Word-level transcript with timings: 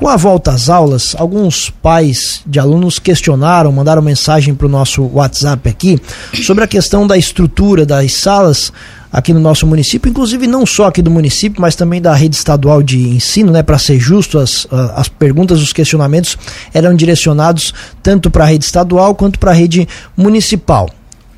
Com 0.00 0.08
a 0.08 0.16
volta 0.16 0.52
às 0.52 0.70
aulas, 0.70 1.14
alguns 1.18 1.68
pais 1.68 2.40
de 2.46 2.58
alunos 2.58 2.98
questionaram, 2.98 3.70
mandaram 3.70 4.00
mensagem 4.00 4.54
para 4.54 4.66
o 4.66 4.70
nosso 4.70 5.02
WhatsApp 5.12 5.68
aqui 5.68 5.98
sobre 6.42 6.64
a 6.64 6.66
questão 6.66 7.06
da 7.06 7.18
estrutura 7.18 7.84
das 7.84 8.14
salas 8.14 8.72
aqui 9.12 9.34
no 9.34 9.40
nosso 9.40 9.66
município, 9.66 10.08
inclusive 10.08 10.46
não 10.46 10.64
só 10.64 10.86
aqui 10.86 11.02
do 11.02 11.10
município, 11.10 11.60
mas 11.60 11.76
também 11.76 12.00
da 12.00 12.14
rede 12.14 12.34
estadual 12.34 12.82
de 12.82 13.10
ensino, 13.10 13.52
né? 13.52 13.62
Para 13.62 13.78
ser 13.78 14.00
justo, 14.00 14.38
as, 14.38 14.66
as 14.96 15.06
perguntas, 15.08 15.60
os 15.60 15.70
questionamentos 15.70 16.38
eram 16.72 16.96
direcionados 16.96 17.74
tanto 18.02 18.30
para 18.30 18.44
a 18.44 18.46
rede 18.46 18.64
estadual 18.64 19.14
quanto 19.14 19.38
para 19.38 19.50
a 19.50 19.54
rede 19.54 19.86
municipal 20.16 20.88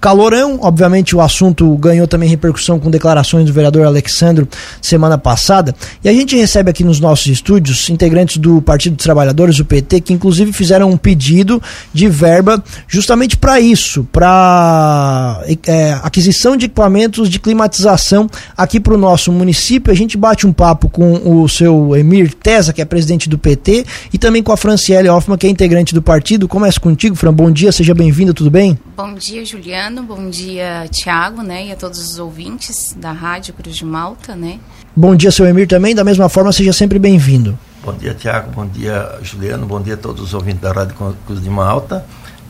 calorão. 0.02 0.58
Obviamente, 0.60 1.14
o 1.14 1.20
assunto 1.20 1.76
ganhou 1.76 2.08
também 2.08 2.28
repercussão 2.28 2.80
com 2.80 2.90
declarações 2.90 3.46
do 3.46 3.52
vereador 3.52 3.86
Alexandro 3.86 4.48
semana 4.80 5.16
passada. 5.16 5.74
E 6.02 6.08
a 6.08 6.12
gente 6.12 6.36
recebe 6.36 6.68
aqui 6.68 6.82
nos 6.82 6.98
nossos 6.98 7.28
estúdios 7.28 7.88
integrantes 7.88 8.36
do 8.38 8.60
Partido 8.60 8.96
dos 8.96 9.04
Trabalhadores, 9.04 9.60
o 9.60 9.64
PT, 9.64 10.00
que 10.00 10.12
inclusive 10.12 10.52
fizeram 10.52 10.90
um 10.90 10.96
pedido 10.96 11.62
de 11.94 12.08
verba 12.08 12.62
justamente 12.88 13.36
para 13.36 13.60
isso, 13.60 14.04
para 14.10 15.40
é, 15.68 15.92
aquisição 16.02 16.56
de 16.56 16.66
equipamentos 16.66 17.30
de 17.30 17.38
climatização 17.38 18.28
aqui 18.56 18.80
para 18.80 18.94
o 18.94 18.98
nosso 18.98 19.30
município. 19.30 19.92
A 19.92 19.96
gente 19.96 20.16
bate 20.16 20.48
um 20.48 20.52
papo 20.52 20.88
com 20.88 21.42
o 21.42 21.48
seu 21.48 21.94
Emir 21.94 22.34
Tesa, 22.34 22.72
que 22.72 22.82
é 22.82 22.84
presidente 22.84 23.28
do 23.28 23.38
PT, 23.38 23.86
e 24.12 24.18
também 24.18 24.42
com 24.42 24.50
a 24.50 24.56
Franciele 24.56 25.08
Hoffman, 25.08 25.38
que 25.38 25.46
é 25.46 25.50
integrante 25.50 25.94
do 25.94 26.02
partido. 26.02 26.48
Começa 26.48 26.80
contigo, 26.80 27.14
Fran. 27.14 27.32
Bom 27.32 27.52
dia, 27.52 27.70
seja 27.70 27.94
bem-vindo, 27.94 28.34
tudo 28.34 28.50
bem? 28.50 28.76
Bom 28.96 29.14
dia, 29.14 29.44
Juliana 29.44 29.91
bom 30.00 30.30
dia, 30.30 30.86
Tiago, 30.92 31.42
né, 31.42 31.66
e 31.66 31.72
a 31.72 31.76
todos 31.76 31.98
os 31.98 32.18
ouvintes 32.20 32.94
da 32.96 33.10
Rádio 33.10 33.52
Cruz 33.54 33.74
de 33.74 33.84
Malta, 33.84 34.36
né. 34.36 34.60
Bom 34.94 35.16
dia, 35.16 35.32
seu 35.32 35.44
Emir, 35.44 35.66
também, 35.66 35.92
da 35.92 36.04
mesma 36.04 36.28
forma, 36.28 36.52
seja 36.52 36.72
sempre 36.72 37.00
bem-vindo. 37.00 37.58
Bom 37.84 37.92
dia, 37.94 38.14
Tiago, 38.14 38.52
bom 38.52 38.64
dia, 38.64 39.18
Juliano, 39.22 39.66
bom 39.66 39.80
dia 39.80 39.94
a 39.94 39.96
todos 39.96 40.22
os 40.22 40.34
ouvintes 40.34 40.60
da 40.60 40.70
Rádio 40.70 40.94
Cruz 41.26 41.42
de 41.42 41.50
Malta. 41.50 42.06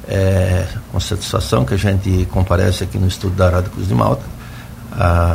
É 0.07 0.67
com 0.91 1.01
satisfação 1.01 1.65
que 1.65 1.73
a 1.73 1.77
gente 1.77 2.29
comparece 2.31 2.85
aqui 2.85 2.99
no 2.99 3.07
estúdio 3.07 3.37
da 3.37 3.49
Rádio 3.49 3.71
Cruz 3.71 3.89
de 3.89 3.95
Malta, 3.95 4.25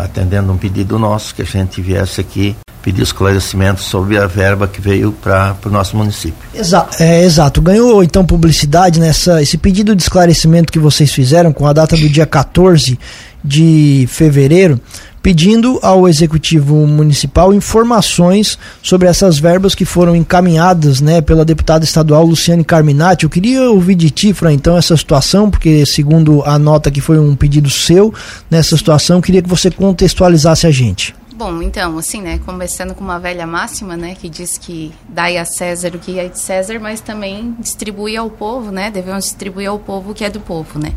atendendo 0.03 0.51
um 0.51 0.57
pedido 0.57 0.99
nosso 0.99 1.33
que 1.33 1.41
a 1.41 1.45
gente 1.45 1.81
viesse 1.81 2.21
aqui 2.21 2.55
pedir 2.87 3.01
esclarecimentos 3.01 3.83
sobre 3.83 4.17
a 4.17 4.25
verba 4.25 4.65
que 4.65 4.79
veio 4.79 5.11
para 5.11 5.57
o 5.65 5.69
nosso 5.69 5.97
município. 5.97 6.37
Exa 6.55 6.87
é, 6.97 7.21
exato. 7.21 7.61
Ganhou 7.61 8.01
então 8.01 8.25
publicidade 8.25 8.97
nessa 8.97 9.41
esse 9.41 9.57
pedido 9.57 9.93
de 9.93 10.01
esclarecimento 10.01 10.71
que 10.71 10.79
vocês 10.79 11.11
fizeram 11.11 11.51
com 11.51 11.67
a 11.67 11.73
data 11.73 11.97
do 11.97 12.07
dia 12.07 12.25
14 12.25 12.97
de 13.43 14.07
fevereiro, 14.07 14.79
pedindo 15.21 15.77
ao 15.81 16.07
executivo 16.07 16.87
municipal 16.87 17.53
informações 17.53 18.57
sobre 18.81 19.09
essas 19.09 19.37
verbas 19.37 19.75
que 19.75 19.83
foram 19.83 20.15
encaminhadas, 20.15 21.01
né, 21.01 21.19
pela 21.19 21.43
deputada 21.43 21.83
estadual 21.83 22.25
Luciane 22.25 22.63
Carminati. 22.63 23.25
Eu 23.25 23.29
queria 23.29 23.69
ouvir 23.69 23.95
de 23.95 24.09
ti, 24.09 24.33
Fran, 24.33 24.53
então 24.53 24.77
essa 24.77 24.95
situação, 24.95 25.51
porque 25.51 25.85
segundo 25.85 26.41
a 26.45 26.57
nota 26.57 26.89
que 26.89 27.01
foi 27.01 27.19
um 27.19 27.35
pedido 27.35 27.69
seu 27.69 28.13
nessa 28.49 28.77
situação, 28.77 29.19
queria 29.19 29.41
que 29.41 29.49
você 29.49 29.69
contextualizasse 29.69 30.65
a 30.65 30.71
gente. 30.71 31.13
Bom, 31.37 31.61
então, 31.61 31.99
assim, 31.99 32.19
né, 32.19 32.39
começando 32.43 32.95
com 32.95 33.03
uma 33.03 33.19
velha 33.19 33.45
máxima, 33.45 33.95
né, 33.95 34.15
que 34.19 34.27
diz 34.27 34.57
que 34.57 34.91
dai 35.07 35.37
a 35.37 35.45
César 35.45 35.89
o 35.93 35.99
que 35.99 36.17
é 36.17 36.27
de 36.27 36.39
César, 36.39 36.79
mas 36.79 36.99
também 36.99 37.55
distribui 37.59 38.17
ao 38.17 38.27
povo, 38.27 38.71
né, 38.71 38.89
devemos 38.89 39.25
distribuir 39.25 39.69
ao 39.69 39.77
povo 39.77 40.09
o 40.09 40.13
que 40.15 40.25
é 40.25 40.31
do 40.31 40.39
povo, 40.39 40.79
né. 40.79 40.93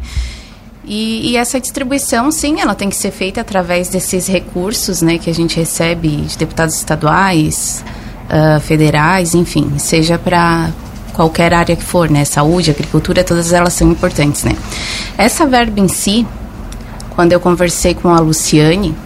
E, 0.82 1.32
e, 1.32 1.36
essa 1.36 1.60
distribuição, 1.60 2.30
sim, 2.30 2.58
ela 2.58 2.74
tem 2.74 2.88
que 2.88 2.97
ser 2.97 3.10
feita 3.10 3.42
através 3.42 3.91
desses 3.91 4.27
recursos, 4.27 5.02
né, 5.02 5.19
que 5.19 5.28
a 5.28 5.34
gente 5.34 5.58
recebe 5.58 6.08
de 6.08 6.38
deputados 6.38 6.75
estaduais, 6.75 7.84
uh, 8.25 8.58
federais, 8.60 9.34
enfim, 9.34 9.78
seja 9.78 10.19
para 10.19 10.70
qualquer 11.12 11.52
área 11.52 11.77
que 11.77 11.84
for, 11.84 12.08
né, 12.08 12.25
saúde, 12.25 12.70
agricultura, 12.70 13.22
todas 13.22 13.52
elas 13.52 13.75
são 13.75 13.91
importantes, 13.92 14.44
né. 14.44 14.56
Essa 15.19 15.44
verba 15.44 15.78
em 15.78 15.88
si, 15.88 16.27
quando 17.14 17.32
eu 17.34 17.41
conversei 17.41 17.93
com 17.93 18.09
a 18.09 18.19
Luciane, 18.20 18.97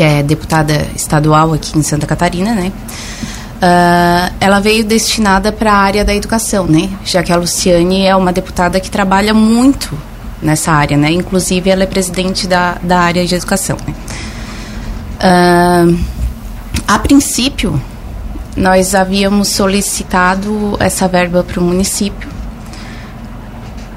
que 0.00 0.04
é 0.04 0.22
deputada 0.22 0.86
estadual 0.96 1.52
aqui 1.52 1.78
em 1.78 1.82
Santa 1.82 2.06
Catarina, 2.06 2.54
né? 2.54 2.72
Uh, 3.56 4.34
ela 4.40 4.58
veio 4.58 4.82
destinada 4.82 5.52
para 5.52 5.74
a 5.74 5.76
área 5.76 6.02
da 6.02 6.14
educação, 6.14 6.64
né? 6.64 6.88
Já 7.04 7.22
que 7.22 7.30
a 7.30 7.36
Luciane 7.36 8.06
é 8.06 8.16
uma 8.16 8.32
deputada 8.32 8.80
que 8.80 8.90
trabalha 8.90 9.34
muito 9.34 9.94
nessa 10.40 10.72
área, 10.72 10.96
né? 10.96 11.12
Inclusive, 11.12 11.68
ela 11.68 11.82
é 11.82 11.86
presidente 11.86 12.46
da, 12.46 12.78
da 12.82 12.98
área 12.98 13.26
de 13.26 13.34
educação, 13.34 13.76
né? 13.86 13.94
Uh, 15.20 15.98
a 16.88 16.98
princípio, 16.98 17.78
nós 18.56 18.94
havíamos 18.94 19.48
solicitado 19.48 20.78
essa 20.80 21.06
verba 21.08 21.44
para 21.44 21.60
o 21.60 21.62
município 21.62 22.26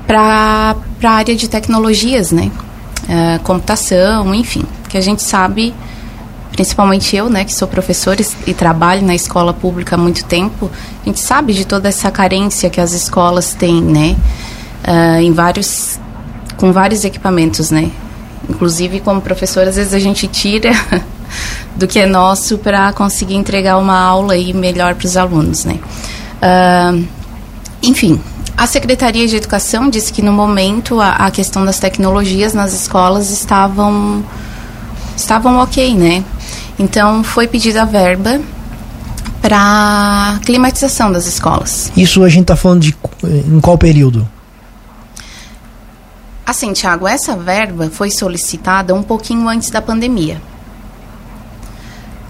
para 0.05 0.75
a 1.01 1.09
área 1.09 1.33
de 1.33 1.47
tecnologias, 1.47 2.33
né? 2.33 2.51
Uh, 3.03 3.41
computação, 3.43 4.35
enfim, 4.35 4.65
que 4.89 4.97
a 4.97 5.01
gente 5.01 5.21
sabe 5.21 5.73
principalmente 6.53 7.15
eu, 7.15 7.29
né, 7.29 7.43
que 7.43 7.53
sou 7.53 7.67
professora 7.67 8.21
e 8.47 8.53
trabalho 8.53 9.05
na 9.05 9.15
escola 9.15 9.53
pública 9.53 9.95
há 9.95 9.97
muito 9.97 10.23
tempo, 10.23 10.71
a 11.01 11.05
gente 11.05 11.19
sabe 11.19 11.53
de 11.53 11.65
toda 11.65 11.89
essa 11.89 12.09
carência 12.09 12.69
que 12.69 12.79
as 12.79 12.93
escolas 12.93 13.53
têm, 13.53 13.81
né, 13.81 14.15
uh, 14.87 15.19
em 15.19 15.33
vários, 15.33 15.99
com 16.55 16.71
vários 16.71 17.03
equipamentos, 17.03 17.71
né. 17.71 17.91
Inclusive, 18.47 18.99
como 18.99 19.21
professora, 19.21 19.69
às 19.69 19.75
vezes 19.75 19.93
a 19.93 19.99
gente 19.99 20.27
tira 20.27 20.71
do 21.75 21.87
que 21.87 21.99
é 21.99 22.05
nosso 22.05 22.57
para 22.59 22.93
conseguir 22.93 23.35
entregar 23.35 23.77
uma 23.77 23.99
aula 23.99 24.33
aí 24.33 24.53
melhor 24.53 24.93
para 24.93 25.07
os 25.07 25.17
alunos, 25.17 25.65
né. 25.65 25.79
Uh, 26.41 27.03
enfim, 27.81 28.21
a 28.55 28.67
Secretaria 28.67 29.27
de 29.27 29.35
Educação 29.35 29.89
disse 29.89 30.13
que 30.13 30.21
no 30.21 30.31
momento 30.31 31.01
a, 31.01 31.13
a 31.13 31.31
questão 31.31 31.65
das 31.65 31.79
tecnologias 31.79 32.53
nas 32.53 32.73
escolas 32.73 33.31
estavam 33.31 34.23
estavam 35.15 35.57
ok, 35.57 35.95
né? 35.95 36.23
Então 36.77 37.23
foi 37.23 37.47
pedida 37.47 37.83
a 37.83 37.85
verba 37.85 38.41
para 39.41 40.39
climatização 40.45 41.11
das 41.11 41.25
escolas. 41.25 41.91
Isso 41.97 42.23
a 42.23 42.29
gente 42.29 42.43
está 42.43 42.55
falando 42.55 42.81
de 42.81 42.95
em 43.23 43.59
qual 43.59 43.77
período? 43.77 44.27
Assim, 46.45 46.73
Tiago, 46.73 47.07
essa 47.07 47.35
verba 47.35 47.89
foi 47.89 48.11
solicitada 48.11 48.93
um 48.93 49.03
pouquinho 49.03 49.47
antes 49.47 49.69
da 49.69 49.81
pandemia. 49.81 50.41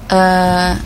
Uh, 0.06 0.80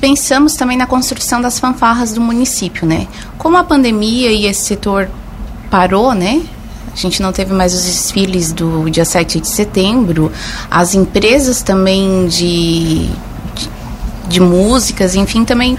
pensamos 0.00 0.54
também 0.54 0.76
na 0.76 0.86
construção 0.86 1.40
das 1.40 1.58
fanfarras 1.58 2.12
do 2.12 2.20
município, 2.20 2.86
né? 2.86 3.06
Como 3.36 3.56
a 3.56 3.64
pandemia 3.64 4.32
e 4.32 4.46
esse 4.46 4.62
setor 4.62 5.10
parou, 5.70 6.14
né? 6.14 6.42
A 6.92 6.96
gente 6.96 7.22
não 7.22 7.32
teve 7.32 7.52
mais 7.52 7.74
os 7.74 7.84
desfiles 7.84 8.52
do 8.52 8.88
dia 8.90 9.04
7 9.04 9.40
de 9.40 9.48
setembro. 9.48 10.32
As 10.70 10.94
empresas 10.94 11.62
também 11.62 12.26
de, 12.26 13.08
de, 13.54 13.70
de 14.28 14.40
músicas, 14.40 15.14
enfim, 15.14 15.44
também 15.44 15.78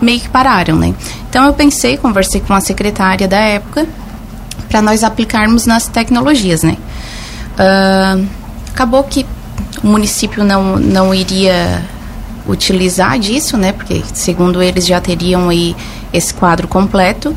meio 0.00 0.20
que 0.20 0.28
pararam, 0.28 0.76
né? 0.76 0.94
Então 1.28 1.44
eu 1.44 1.52
pensei, 1.52 1.96
conversei 1.96 2.40
com 2.40 2.54
a 2.54 2.60
secretária 2.60 3.26
da 3.26 3.38
época 3.38 3.86
para 4.68 4.82
nós 4.82 5.02
aplicarmos 5.02 5.66
nas 5.66 5.88
tecnologias, 5.88 6.62
né? 6.62 6.76
Uh, 7.58 8.26
acabou 8.72 9.02
que 9.04 9.26
o 9.82 9.86
município 9.86 10.44
não, 10.44 10.76
não 10.76 11.14
iria 11.14 11.82
utilizar 12.46 13.18
disso, 13.18 13.56
né? 13.56 13.72
Porque 13.72 14.02
segundo 14.14 14.62
eles 14.62 14.86
já 14.86 15.00
teriam 15.00 15.48
aí 15.48 15.76
esse 16.12 16.32
quadro 16.32 16.68
completo. 16.68 17.36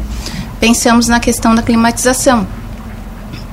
Pensamos 0.59 1.07
na 1.07 1.19
questão 1.19 1.55
da 1.55 1.61
climatização, 1.61 2.45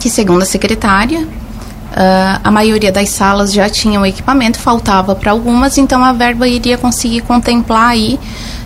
que, 0.08 0.10
segundo 0.10 0.42
a 0.42 0.46
secretária, 0.46 1.20
uh, 1.20 2.40
a 2.42 2.50
maioria 2.50 2.90
das 2.90 3.10
salas 3.10 3.52
já 3.52 3.68
tinham 3.68 4.04
equipamento, 4.04 4.58
faltava 4.58 5.14
para 5.14 5.30
algumas, 5.30 5.76
então 5.76 6.02
a 6.02 6.12
verba 6.12 6.48
iria 6.48 6.78
conseguir 6.78 7.20
contemplar 7.20 7.90
aí 7.90 8.18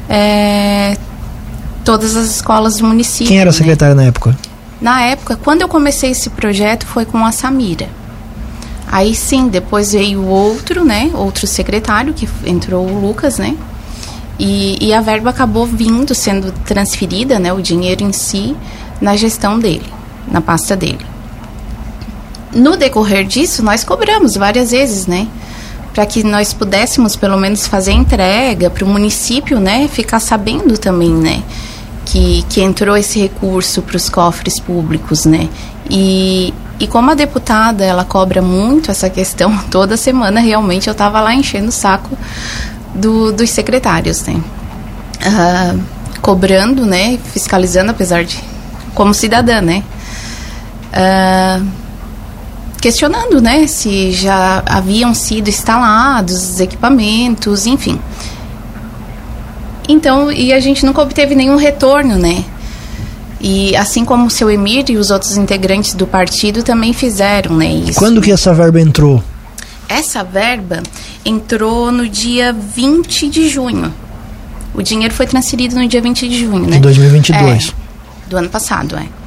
é, 0.08 0.96
todas 1.84 2.16
as 2.16 2.36
escolas 2.36 2.78
do 2.78 2.86
município. 2.86 3.26
Quem 3.26 3.40
era 3.40 3.50
a 3.50 3.52
secretária 3.52 3.94
né? 3.94 4.02
na 4.02 4.08
época? 4.08 4.36
Na 4.80 5.02
época, 5.02 5.36
quando 5.36 5.62
eu 5.62 5.68
comecei 5.68 6.10
esse 6.10 6.30
projeto, 6.30 6.86
foi 6.86 7.04
com 7.04 7.24
a 7.24 7.32
Samira. 7.32 7.88
Aí 8.90 9.14
sim, 9.14 9.48
depois 9.48 9.92
veio 9.92 10.24
outro, 10.24 10.84
né? 10.84 11.10
Outro 11.14 11.46
secretário, 11.46 12.12
que 12.12 12.28
entrou 12.44 12.86
o 12.86 13.00
Lucas, 13.00 13.38
né? 13.38 13.56
E, 14.38 14.76
e 14.80 14.92
a 14.92 15.00
verba 15.00 15.30
acabou 15.30 15.66
vindo, 15.66 16.14
sendo 16.14 16.52
transferida, 16.64 17.38
né? 17.38 17.52
O 17.52 17.62
dinheiro 17.62 18.02
em 18.04 18.12
si, 18.12 18.56
na 19.00 19.16
gestão 19.16 19.58
dele, 19.58 19.86
na 20.30 20.40
pasta 20.40 20.76
dele 20.76 21.11
no 22.54 22.76
decorrer 22.76 23.24
disso, 23.24 23.62
nós 23.62 23.84
cobramos 23.84 24.34
várias 24.34 24.70
vezes, 24.70 25.06
né? 25.06 25.26
Para 25.92 26.06
que 26.06 26.24
nós 26.24 26.52
pudéssemos, 26.52 27.16
pelo 27.16 27.36
menos, 27.36 27.66
fazer 27.66 27.92
entrega 27.92 28.70
para 28.70 28.84
o 28.84 28.88
município, 28.88 29.60
né? 29.60 29.88
Ficar 29.88 30.20
sabendo 30.20 30.78
também, 30.78 31.10
né? 31.12 31.42
Que, 32.04 32.44
que 32.48 32.60
entrou 32.60 32.96
esse 32.96 33.20
recurso 33.20 33.82
para 33.82 33.96
os 33.96 34.08
cofres 34.08 34.58
públicos, 34.58 35.24
né? 35.24 35.48
E, 35.90 36.52
e 36.80 36.86
como 36.86 37.10
a 37.10 37.14
deputada, 37.14 37.84
ela 37.84 38.04
cobra 38.04 38.40
muito 38.40 38.90
essa 38.90 39.10
questão, 39.10 39.56
toda 39.70 39.96
semana 39.96 40.40
realmente 40.40 40.88
eu 40.88 40.92
estava 40.92 41.20
lá 41.20 41.34
enchendo 41.34 41.68
o 41.68 41.72
saco 41.72 42.16
do, 42.94 43.32
dos 43.32 43.50
secretários, 43.50 44.22
né? 44.22 44.40
uh, 45.22 45.80
cobrando, 46.20 46.84
né, 46.84 47.18
fiscalizando, 47.32 47.90
apesar 47.90 48.24
de 48.24 48.42
como 48.94 49.14
cidadã, 49.14 49.60
né, 49.60 49.82
uh, 50.92 51.66
questionando, 52.82 53.40
né, 53.40 53.68
se 53.68 54.10
já 54.10 54.60
haviam 54.66 55.14
sido 55.14 55.48
instalados 55.48 56.34
os 56.34 56.60
equipamentos, 56.60 57.64
enfim. 57.64 57.98
Então, 59.88 60.32
e 60.32 60.52
a 60.52 60.58
gente 60.58 60.84
nunca 60.84 61.00
obteve 61.00 61.36
nenhum 61.36 61.56
retorno, 61.56 62.18
né? 62.18 62.44
E 63.40 63.76
assim 63.76 64.04
como 64.04 64.26
o 64.26 64.30
seu 64.30 64.50
Emir 64.50 64.84
e 64.88 64.96
os 64.96 65.10
outros 65.10 65.36
integrantes 65.36 65.94
do 65.94 66.06
partido 66.06 66.62
também 66.64 66.92
fizeram, 66.92 67.56
né? 67.56 67.66
Isso. 67.66 67.98
Quando 67.98 68.20
que 68.20 68.32
essa 68.32 68.52
verba 68.52 68.80
entrou? 68.80 69.22
Essa 69.88 70.24
verba 70.24 70.82
entrou 71.24 71.92
no 71.92 72.08
dia 72.08 72.52
20 72.52 73.28
de 73.28 73.48
junho. 73.48 73.92
O 74.74 74.82
dinheiro 74.82 75.14
foi 75.14 75.26
transferido 75.26 75.76
no 75.76 75.86
dia 75.86 76.00
20 76.00 76.28
de 76.28 76.40
junho, 76.40 76.66
né? 76.66 76.76
De 76.76 76.82
2022. 76.82 77.68
É, 77.68 78.30
do 78.30 78.36
ano 78.36 78.48
passado, 78.48 78.96
é. 78.96 79.21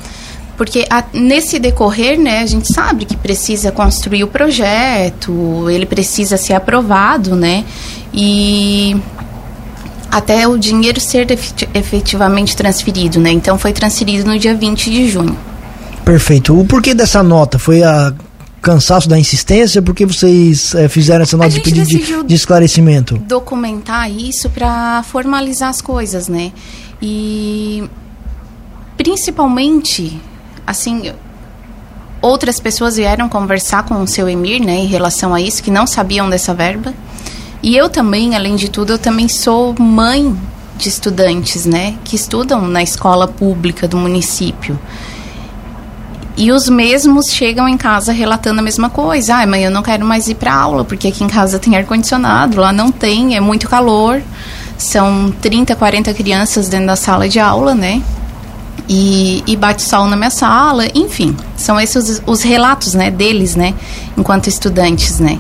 Porque 0.57 0.85
a, 0.89 1.03
nesse 1.13 1.59
decorrer, 1.59 2.19
né, 2.19 2.39
a 2.39 2.45
gente 2.45 2.73
sabe 2.73 3.05
que 3.05 3.15
precisa 3.17 3.71
construir 3.71 4.23
o 4.23 4.27
projeto, 4.27 5.69
ele 5.69 5.85
precisa 5.85 6.37
ser 6.37 6.53
aprovado, 6.53 7.35
né? 7.35 7.65
E 8.13 8.95
até 10.09 10.47
o 10.47 10.57
dinheiro 10.57 10.99
ser 10.99 11.27
efetivamente 11.73 12.55
transferido, 12.55 13.19
né? 13.19 13.31
Então 13.31 13.57
foi 13.57 13.73
transferido 13.73 14.29
no 14.29 14.39
dia 14.39 14.55
20 14.55 14.89
de 14.89 15.09
junho. 15.09 15.37
Perfeito. 16.05 16.57
O 16.57 16.65
porquê 16.65 16.93
dessa 16.93 17.21
nota? 17.21 17.59
Foi 17.59 17.83
a 17.83 18.13
cansaço 18.61 19.07
da 19.07 19.19
insistência? 19.19 19.81
Por 19.81 19.93
que 19.93 20.05
vocês 20.05 20.73
é, 20.73 20.87
fizeram 20.87 21.23
essa 21.23 21.37
nota 21.37 21.49
de 21.49 21.61
pedido 21.61 21.85
de, 21.85 22.23
de 22.23 22.35
esclarecimento? 22.35 23.17
Documentar 23.17 24.09
isso 24.09 24.49
para 24.49 25.03
formalizar 25.03 25.69
as 25.69 25.81
coisas, 25.81 26.27
né? 26.27 26.51
E 27.01 27.83
principalmente, 28.97 30.19
assim, 30.65 31.11
outras 32.21 32.59
pessoas 32.59 32.95
vieram 32.95 33.29
conversar 33.29 33.83
com 33.83 34.01
o 34.01 34.07
seu 34.07 34.27
Emir, 34.27 34.63
né, 34.63 34.75
em 34.75 34.87
relação 34.87 35.33
a 35.33 35.41
isso, 35.41 35.61
que 35.61 35.71
não 35.71 35.85
sabiam 35.85 36.29
dessa 36.29 36.53
verba. 36.53 36.93
E 37.61 37.75
eu 37.75 37.89
também, 37.89 38.35
além 38.35 38.55
de 38.55 38.69
tudo, 38.69 38.93
eu 38.93 38.99
também 38.99 39.27
sou 39.27 39.75
mãe 39.79 40.35
de 40.77 40.89
estudantes, 40.89 41.65
né, 41.65 41.95
que 42.03 42.15
estudam 42.15 42.61
na 42.67 42.83
escola 42.83 43.27
pública 43.27 43.87
do 43.87 43.97
município. 43.97 44.79
E 46.37 46.51
os 46.51 46.67
mesmos 46.67 47.27
chegam 47.31 47.67
em 47.67 47.77
casa 47.77 48.11
relatando 48.11 48.59
a 48.59 48.63
mesma 48.63 48.89
coisa. 48.89 49.37
Ah, 49.37 49.47
mãe, 49.47 49.63
eu 49.63 49.71
não 49.71 49.81
quero 49.81 50.05
mais 50.05 50.27
ir 50.27 50.35
para 50.35 50.53
aula, 50.53 50.83
porque 50.83 51.07
aqui 51.07 51.23
em 51.23 51.29
casa 51.29 51.57
tem 51.57 51.77
ar-condicionado, 51.77 52.59
lá 52.59 52.73
não 52.73 52.91
tem, 52.91 53.37
é 53.37 53.39
muito 53.39 53.69
calor. 53.69 54.21
São 54.77 55.33
30, 55.41 55.73
40 55.75 56.13
crianças 56.13 56.67
dentro 56.67 56.87
da 56.87 56.97
sala 56.97 57.29
de 57.29 57.39
aula, 57.39 57.73
né? 57.73 58.01
E, 58.87 59.43
e 59.47 59.55
bate 59.55 59.81
sol 59.81 60.05
na 60.05 60.15
minha 60.15 60.29
sala, 60.29 60.87
enfim. 60.93 61.35
São 61.57 61.79
esses 61.79 62.09
os, 62.09 62.21
os 62.25 62.43
relatos, 62.43 62.93
né, 62.93 63.09
deles, 63.09 63.55
né, 63.55 63.73
enquanto 64.15 64.47
estudantes, 64.47 65.19
né? 65.19 65.39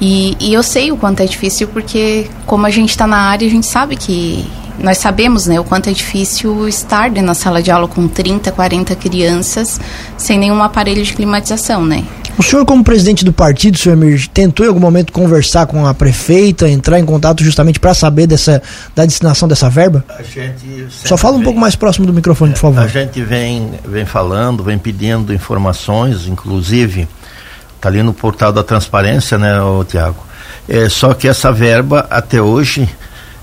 E, 0.00 0.34
e 0.40 0.54
eu 0.54 0.62
sei 0.62 0.90
o 0.90 0.96
quanto 0.96 1.20
é 1.20 1.26
difícil 1.26 1.68
porque, 1.68 2.26
como 2.46 2.64
a 2.64 2.70
gente 2.70 2.90
está 2.90 3.06
na 3.06 3.18
área, 3.18 3.46
a 3.46 3.50
gente 3.50 3.66
sabe 3.66 3.96
que. 3.96 4.46
Nós 4.78 4.96
sabemos 4.96 5.46
né, 5.46 5.60
o 5.60 5.64
quanto 5.64 5.90
é 5.90 5.92
difícil 5.92 6.66
estar 6.66 7.10
da 7.10 7.34
sala 7.34 7.62
de 7.62 7.70
aula 7.70 7.86
com 7.86 8.08
30, 8.08 8.50
40 8.50 8.96
crianças 8.96 9.78
sem 10.16 10.38
nenhum 10.38 10.62
aparelho 10.62 11.04
de 11.04 11.12
climatização, 11.12 11.84
né? 11.84 12.02
O 12.40 12.42
senhor, 12.42 12.64
como 12.64 12.82
presidente 12.82 13.22
do 13.22 13.34
partido, 13.34 13.76
senhor 13.76 13.94
Emir, 13.94 14.26
tentou 14.28 14.64
em 14.64 14.70
algum 14.70 14.80
momento 14.80 15.12
conversar 15.12 15.66
com 15.66 15.86
a 15.86 15.92
prefeita, 15.92 16.66
entrar 16.66 16.98
em 16.98 17.04
contato 17.04 17.44
justamente 17.44 17.78
para 17.78 17.92
saber 17.92 18.26
dessa, 18.26 18.62
da 18.96 19.04
destinação 19.04 19.46
dessa 19.46 19.68
verba? 19.68 20.02
Só 20.88 21.18
fala 21.18 21.34
um 21.34 21.40
vem, 21.40 21.44
pouco 21.44 21.60
mais 21.60 21.76
próximo 21.76 22.06
do 22.06 22.14
microfone, 22.14 22.54
por 22.54 22.60
favor. 22.60 22.82
A 22.82 22.86
gente 22.86 23.22
vem, 23.22 23.72
vem 23.84 24.06
falando, 24.06 24.64
vem 24.64 24.78
pedindo 24.78 25.34
informações, 25.34 26.26
inclusive 26.26 27.06
Está 27.76 27.90
ali 27.90 28.02
no 28.02 28.14
portal 28.14 28.50
da 28.54 28.62
transparência, 28.62 29.36
né, 29.36 29.58
Tiago? 29.86 30.24
É, 30.66 30.88
só 30.88 31.12
que 31.12 31.28
essa 31.28 31.52
verba, 31.52 32.06
até 32.08 32.40
hoje, 32.40 32.88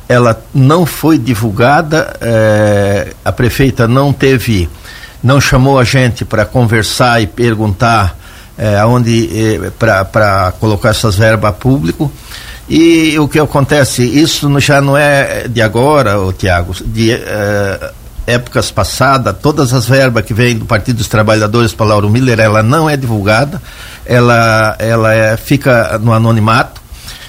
ela 0.10 0.42
não 0.52 0.88
foi 0.88 1.20
divulgada, 1.20 2.16
é, 2.20 3.14
a 3.24 3.32
prefeita 3.32 3.88
não 3.88 4.12
teve, 4.12 4.68
não 5.24 5.40
chamou 5.40 5.78
a 5.78 5.84
gente 5.84 6.26
para 6.26 6.46
conversar 6.46 7.22
e 7.22 7.28
perguntar 7.28 8.18
é, 8.58 8.76
é, 8.76 9.70
para 9.70 10.54
colocar 10.60 10.90
essas 10.90 11.16
verbas 11.16 11.56
público. 11.56 12.12
E 12.70 13.18
o 13.20 13.28
que 13.28 13.40
acontece, 13.40 14.04
isso 14.04 14.60
já 14.60 14.82
não 14.82 14.98
é 14.98 15.48
de 15.48 15.62
agora, 15.62 16.16
Tiago, 16.38 16.76
de 16.86 17.14
é, 17.14 17.92
épocas 18.28 18.70
passadas, 18.70 19.38
todas 19.42 19.72
as 19.72 19.86
verbas 19.86 20.26
que 20.26 20.34
vêm 20.34 20.58
do 20.58 20.66
Partido 20.66 20.98
dos 20.98 21.08
Trabalhadores 21.08 21.72
para 21.72 21.86
Lauro 21.86 22.10
Miller, 22.10 22.40
ela 22.42 22.62
não 22.62 22.90
é 22.90 22.98
divulgada, 22.98 23.62
ela, 24.06 24.76
ela 24.80 25.14
é, 25.14 25.38
fica 25.38 25.98
no 25.98 26.12
anonimato. 26.12 26.82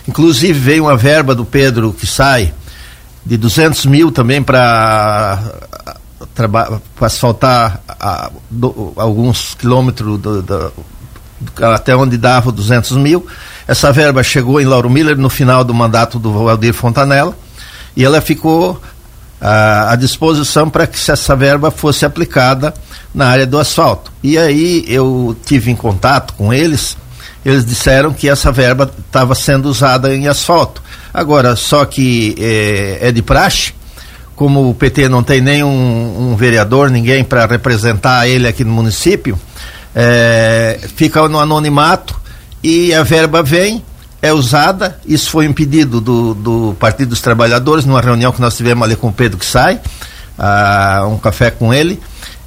Inclusive 0.09 0.59
veio 0.59 0.85
uma 0.85 0.97
verba 0.97 1.37
do 1.37 1.45
Pedro 1.45 1.93
que 1.93 2.07
sai 2.07 2.53
de 3.25 3.37
200 3.37 3.87
mil 3.87 4.11
também 4.11 4.43
para 4.43 5.39
asfaltar 7.01 7.81
a, 7.89 8.31
do, 8.51 8.93
alguns 8.97 9.55
quilômetros 9.55 10.19
do, 10.19 10.43
do, 10.43 10.73
até 11.61 11.95
onde 11.95 12.17
dava 12.17 12.53
200 12.53 12.97
mil. 12.97 13.27
Essa 13.67 13.93
verba 13.93 14.23
chegou 14.23 14.61
em 14.61 14.65
Lauro 14.65 14.89
Miller 14.89 15.17
no 15.17 15.29
final 15.29 15.63
do 15.63 15.75
mandato 15.75 16.19
do 16.19 16.33
Valdir 16.33 16.73
Fontanella 16.73 17.37
e 17.97 18.05
ela 18.05 18.21
ficou 18.21 18.81
à, 19.41 19.93
à 19.93 19.97
disposição 19.97 20.71
para 20.71 20.87
que 20.87 20.99
essa 21.11 21.37
verba 21.37 21.71
fosse 21.71 22.05
aplicada 22.05 22.73
na 23.15 23.27
área 23.27 23.47
do 23.47 23.59
asfalto. 23.59 24.13
E 24.23 24.39
aí 24.39 24.85
eu 24.89 25.37
tive 25.45 25.71
em 25.71 25.77
contato 25.77 26.35
com 26.35 26.53
eles, 26.53 26.97
eles 27.45 27.65
disseram 27.65 28.13
que 28.13 28.29
essa 28.29 28.53
verba 28.53 28.91
estava 28.99 29.35
sendo 29.35 29.69
usada 29.69 30.15
em 30.15 30.29
asfalto. 30.29 30.83
Agora, 31.13 31.57
só 31.57 31.85
que 31.85 32.35
é, 32.39 33.09
é 33.09 33.13
de 33.13 33.23
praxe, 33.23 33.73
como 34.37 34.71
o 34.71 34.75
PT 34.75 35.09
não 35.09 35.23
tem 35.23 35.41
nenhum 35.41 36.31
um 36.31 36.37
vereador, 36.37 36.91
ninguém 36.91 37.25
para 37.25 37.47
representar 37.47 38.29
ele 38.29 38.47
aqui 38.47 38.65
no 38.65 38.73
município, 38.73 39.39
é, 39.95 40.79
fica 40.97 41.27
no 41.29 41.39
anonimato 41.39 42.19
e 42.63 42.93
a 42.95 43.03
verba 43.03 43.43
vem, 43.43 43.83
é 44.21 44.33
usada. 44.33 44.99
Isso 45.07 45.31
foi 45.31 45.49
um 45.49 45.53
pedido 45.53 46.01
do, 46.01 46.35
do 46.35 46.77
Partido 46.79 47.11
dos 47.11 47.21
Trabalhadores, 47.21 47.85
numa 47.85 48.01
reunião 48.01 48.33
que 48.33 48.41
nós 48.41 48.57
tivemos 48.57 48.85
ali 48.85 48.97
com 48.97 49.09
o 49.09 49.13
Pedro 49.13 49.39
que 49.39 49.47
sai, 49.47 49.81
ah, 50.39 51.07
um 51.09 51.19
café 51.19 51.51
com 51.51 51.73
ele. 51.73 52.01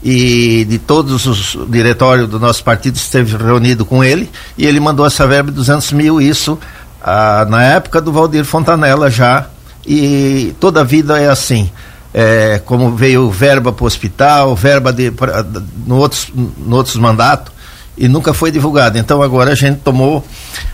E 0.03 0.65
de 0.67 0.79
todos 0.79 1.27
os 1.27 1.57
diretórios 1.69 2.27
do 2.27 2.39
nosso 2.39 2.63
partido 2.63 2.95
esteve 2.95 3.37
reunido 3.37 3.85
com 3.85 4.03
ele 4.03 4.31
e 4.57 4.65
ele 4.65 4.79
mandou 4.79 5.05
essa 5.05 5.27
verba 5.27 5.51
de 5.51 5.57
200 5.57 5.91
mil, 5.91 6.19
isso 6.19 6.57
ah, 7.03 7.45
na 7.47 7.61
época 7.61 8.01
do 8.01 8.11
Valdir 8.11 8.43
Fontanella 8.43 9.09
já. 9.09 9.47
E 9.85 10.55
toda 10.59 10.81
a 10.81 10.83
vida 10.83 11.19
é 11.19 11.29
assim. 11.29 11.69
É, 12.13 12.61
como 12.65 12.93
veio 12.93 13.29
verba 13.29 13.71
para 13.71 13.83
o 13.83 13.87
hospital, 13.87 14.53
verba 14.55 14.91
de, 14.91 15.11
pra, 15.11 15.45
no, 15.85 15.95
outros, 15.95 16.27
no 16.33 16.75
outros 16.75 16.97
mandatos, 16.97 17.53
e 17.97 18.07
nunca 18.07 18.33
foi 18.33 18.51
divulgado. 18.51 18.97
Então 18.97 19.21
agora 19.21 19.51
a 19.51 19.55
gente 19.55 19.79
tomou 19.79 20.25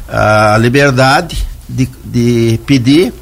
a 0.09 0.57
liberdade 0.57 1.45
de, 1.69 1.87
de 2.03 2.59
pedir 2.65 3.13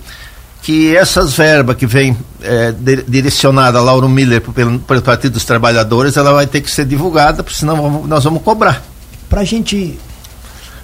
que 0.61 0.95
essas 0.95 1.33
verbas 1.33 1.75
que 1.75 1.85
vêm 1.85 2.17
é, 2.41 2.73
direcionada 3.07 3.77
a 3.77 3.81
Lauro 3.81 4.09
Miller 4.09 4.41
pelo, 4.41 4.79
pelo 4.79 5.01
Partido 5.01 5.33
dos 5.33 5.45
Trabalhadores, 5.45 6.17
ela 6.17 6.33
vai 6.33 6.47
ter 6.47 6.61
que 6.61 6.71
ser 6.71 6.85
divulgada, 6.85 7.43
porque 7.43 7.59
senão 7.59 7.75
vamos, 7.75 8.07
nós 8.07 8.23
vamos 8.23 8.41
cobrar. 8.41 8.81
Para 9.29 9.43
gente 9.43 9.99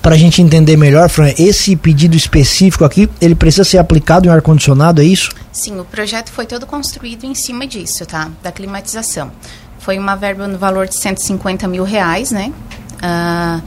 para 0.01 0.15
a 0.15 0.17
gente 0.17 0.41
entender 0.41 0.75
melhor, 0.77 1.09
Fran, 1.09 1.31
esse 1.37 1.75
pedido 1.75 2.15
específico 2.15 2.83
aqui, 2.83 3.09
ele 3.21 3.35
precisa 3.35 3.63
ser 3.63 3.77
aplicado 3.77 4.27
em 4.27 4.31
ar-condicionado, 4.31 5.01
é 5.01 5.05
isso? 5.05 5.29
Sim, 5.51 5.79
o 5.79 5.85
projeto 5.85 6.31
foi 6.31 6.45
todo 6.45 6.65
construído 6.65 7.23
em 7.25 7.35
cima 7.35 7.67
disso, 7.67 8.05
tá? 8.05 8.29
Da 8.41 8.51
climatização. 8.51 9.31
Foi 9.79 9.99
uma 9.99 10.15
verba 10.15 10.47
no 10.47 10.57
valor 10.57 10.87
de 10.87 10.95
150 10.95 11.67
mil 11.67 11.83
reais, 11.83 12.31
né? 12.31 12.51
Uh, 12.97 13.61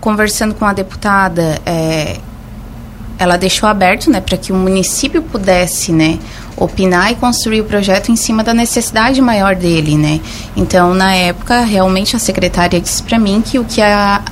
conversando 0.00 0.54
com 0.54 0.64
a 0.64 0.72
deputada, 0.72 1.60
é, 1.64 2.18
ela 3.18 3.36
deixou 3.36 3.68
aberto, 3.68 4.10
né, 4.10 4.20
para 4.20 4.36
que 4.36 4.52
o 4.52 4.56
município 4.56 5.22
pudesse, 5.22 5.92
né, 5.92 6.18
opinar 6.56 7.12
e 7.12 7.14
construir 7.14 7.60
o 7.60 7.64
projeto 7.64 8.10
em 8.10 8.16
cima 8.16 8.42
da 8.42 8.52
necessidade 8.52 9.20
maior 9.20 9.54
dele, 9.54 9.96
né. 9.96 10.20
Então, 10.56 10.92
na 10.92 11.14
época, 11.14 11.60
realmente 11.60 12.16
a 12.16 12.18
secretária 12.18 12.80
disse 12.80 13.00
para 13.00 13.16
mim 13.16 13.40
que 13.40 13.60
o 13.60 13.64
que 13.64 13.80
a, 13.80 14.22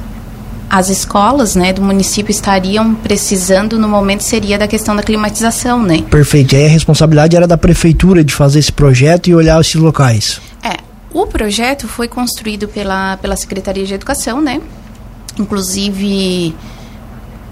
as 0.71 0.89
escolas, 0.89 1.57
né, 1.57 1.73
do 1.73 1.83
município 1.83 2.31
estariam 2.31 2.95
precisando 2.95 3.77
no 3.77 3.89
momento 3.89 4.23
seria 4.23 4.57
da 4.57 4.69
questão 4.69 4.95
da 4.95 5.03
climatização, 5.03 5.83
né. 5.83 6.03
Perfeito. 6.09 6.55
E 6.55 6.59
aí 6.59 6.67
a 6.67 6.69
responsabilidade 6.69 7.37
era 7.37 7.47
da 7.47 7.59
prefeitura 7.59 8.23
de 8.23 8.33
fazer 8.33 8.61
esse 8.61 8.71
projeto 8.71 9.27
e 9.27 9.35
olhar 9.35 9.61
esses 9.61 9.75
locais. 9.75 10.41
É. 10.63 10.77
O 11.13 11.27
projeto 11.27 11.89
foi 11.89 12.07
construído 12.07 12.69
pela, 12.69 13.17
pela 13.17 13.35
Secretaria 13.35 13.85
de 13.85 13.93
Educação, 13.93 14.41
né? 14.41 14.61
Inclusive, 15.37 16.55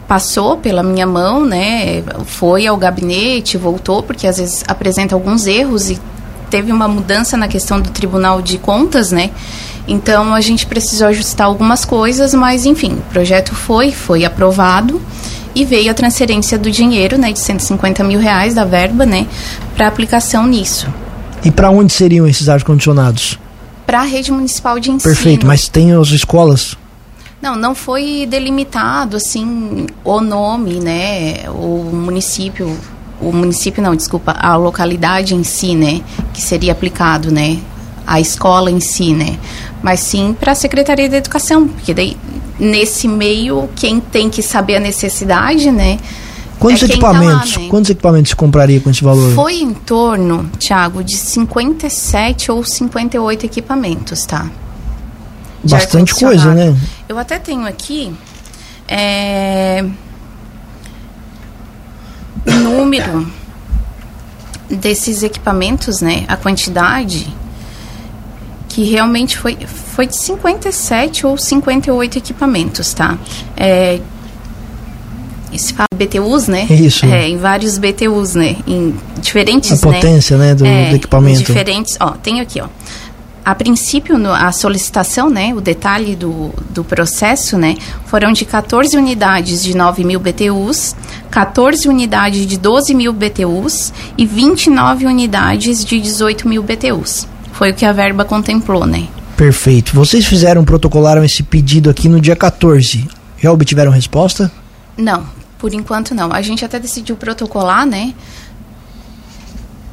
passou 0.06 0.56
pela 0.58 0.84
minha 0.84 1.06
mão, 1.06 1.44
né? 1.44 2.04
Foi 2.24 2.68
ao 2.68 2.76
gabinete, 2.76 3.58
voltou, 3.58 4.00
porque 4.00 4.28
às 4.28 4.38
vezes 4.38 4.62
apresenta 4.68 5.16
alguns 5.16 5.48
erros 5.48 5.90
e 5.90 5.98
teve 6.48 6.70
uma 6.70 6.86
mudança 6.86 7.36
na 7.36 7.48
questão 7.48 7.80
do 7.80 7.90
Tribunal 7.90 8.40
de 8.40 8.58
Contas, 8.58 9.10
né? 9.10 9.30
Então 9.88 10.34
a 10.34 10.40
gente 10.42 10.66
precisou 10.66 11.08
ajustar 11.08 11.46
algumas 11.46 11.84
coisas, 11.84 12.34
mas 12.34 12.66
enfim, 12.66 12.92
o 12.92 13.10
projeto 13.10 13.54
foi, 13.54 13.90
foi 13.90 14.22
aprovado 14.24 15.00
e 15.54 15.64
veio 15.64 15.90
a 15.90 15.94
transferência 15.94 16.58
do 16.58 16.70
dinheiro, 16.70 17.16
né, 17.16 17.32
de 17.32 17.40
150 17.40 18.04
mil 18.04 18.20
reais 18.20 18.54
da 18.54 18.66
verba, 18.66 19.06
né, 19.06 19.26
para 19.74 19.88
aplicação 19.88 20.46
nisso. 20.46 20.86
E 21.42 21.50
para 21.50 21.70
onde 21.70 21.92
seriam 21.92 22.28
esses 22.28 22.50
ar 22.50 22.62
condicionados? 22.62 23.38
Para 23.86 24.00
a 24.00 24.04
rede 24.04 24.30
municipal 24.30 24.78
de 24.78 24.90
ensino. 24.90 25.14
Perfeito, 25.14 25.46
mas 25.46 25.66
tem 25.66 25.92
as 25.92 26.08
escolas? 26.08 26.76
Não, 27.40 27.56
não 27.56 27.74
foi 27.74 28.26
delimitado 28.28 29.16
assim 29.16 29.86
o 30.04 30.20
nome, 30.20 30.80
né, 30.80 31.48
o 31.48 31.90
município, 31.94 32.76
o 33.20 33.32
município 33.32 33.82
não, 33.82 33.96
desculpa, 33.96 34.32
a 34.32 34.54
localidade 34.54 35.34
em 35.34 35.42
si, 35.42 35.74
né, 35.74 36.02
que 36.34 36.42
seria 36.42 36.72
aplicado, 36.72 37.30
né, 37.32 37.58
a 38.08 38.20
escola 38.20 38.70
em 38.70 38.80
si, 38.80 39.12
né, 39.12 39.38
mas 39.82 40.00
sim 40.00 40.34
para 40.38 40.52
a 40.52 40.54
Secretaria 40.54 41.08
da 41.08 41.18
Educação, 41.18 41.68
porque 41.68 41.92
daí 41.92 42.16
nesse 42.58 43.06
meio 43.06 43.68
quem 43.76 44.00
tem 44.00 44.30
que 44.30 44.42
saber 44.42 44.76
a 44.76 44.80
necessidade, 44.80 45.70
né, 45.70 45.98
Quantos 46.58 46.82
é 46.82 46.86
equipamentos? 46.86 47.52
Tá 47.52 47.58
lá, 47.58 47.62
né? 47.64 47.70
Quantos 47.70 47.90
equipamentos 47.90 48.34
compraria 48.34 48.80
com 48.80 48.90
esse 48.90 49.04
valor? 49.04 49.32
Foi 49.34 49.54
em 49.60 49.72
torno, 49.72 50.50
Thiago, 50.58 51.04
de 51.04 51.16
57 51.16 52.50
ou 52.50 52.64
58 52.64 53.46
equipamentos, 53.46 54.26
tá? 54.26 54.50
Bastante 55.62 56.14
coisa, 56.14 56.52
né? 56.54 56.76
Eu 57.08 57.18
até 57.18 57.38
tenho 57.38 57.66
aqui 57.66 58.12
é, 58.88 59.84
número 62.46 63.30
desses 64.68 65.22
equipamentos, 65.22 66.00
né? 66.00 66.24
A 66.28 66.36
quantidade 66.36 67.32
que 68.78 68.84
realmente 68.84 69.36
foi, 69.36 69.58
foi 69.66 70.06
de 70.06 70.16
57 70.16 71.26
ou 71.26 71.36
58 71.36 72.18
equipamentos, 72.18 72.94
tá? 72.94 73.18
É, 73.56 73.98
se 75.56 75.72
fala 75.72 75.88
BTUs, 75.96 76.46
né? 76.46 76.64
Isso. 76.70 77.04
É, 77.04 77.28
em 77.28 77.38
vários 77.38 77.76
BTUs, 77.76 78.36
né? 78.36 78.54
Em 78.68 78.94
diferentes, 79.20 79.72
A 79.72 79.78
potência, 79.78 80.38
né, 80.38 80.54
do, 80.54 80.64
é, 80.64 80.90
do 80.90 80.94
equipamento. 80.94 81.38
Diferentes, 81.42 81.96
ó, 81.98 82.10
tem 82.12 82.40
aqui, 82.40 82.60
ó. 82.60 82.68
A 83.44 83.52
princípio, 83.52 84.16
no, 84.16 84.32
a 84.32 84.52
solicitação, 84.52 85.28
né, 85.28 85.52
o 85.56 85.60
detalhe 85.60 86.14
do, 86.14 86.54
do 86.70 86.84
processo, 86.84 87.58
né, 87.58 87.74
foram 88.06 88.30
de 88.30 88.44
14 88.44 88.96
unidades 88.96 89.60
de 89.60 89.76
9 89.76 90.04
mil 90.04 90.20
BTUs, 90.20 90.94
14 91.32 91.88
unidades 91.88 92.46
de 92.46 92.56
12 92.56 92.94
mil 92.94 93.12
BTUs 93.12 93.92
e 94.16 94.24
29 94.24 95.04
unidades 95.04 95.84
de 95.84 96.00
18 96.00 96.46
mil 96.46 96.62
BTUs. 96.62 97.26
Foi 97.58 97.72
o 97.72 97.74
que 97.74 97.84
a 97.84 97.92
verba 97.92 98.24
contemplou, 98.24 98.86
né? 98.86 99.08
Perfeito. 99.36 99.92
Vocês 99.92 100.24
fizeram, 100.24 100.64
protocolaram 100.64 101.24
esse 101.24 101.42
pedido 101.42 101.90
aqui 101.90 102.08
no 102.08 102.20
dia 102.20 102.36
14. 102.36 103.08
Já 103.36 103.50
obtiveram 103.50 103.90
resposta? 103.90 104.48
Não, 104.96 105.26
por 105.58 105.74
enquanto 105.74 106.14
não. 106.14 106.32
A 106.32 106.40
gente 106.40 106.64
até 106.64 106.78
decidiu 106.78 107.16
protocolar, 107.16 107.84
né? 107.84 108.14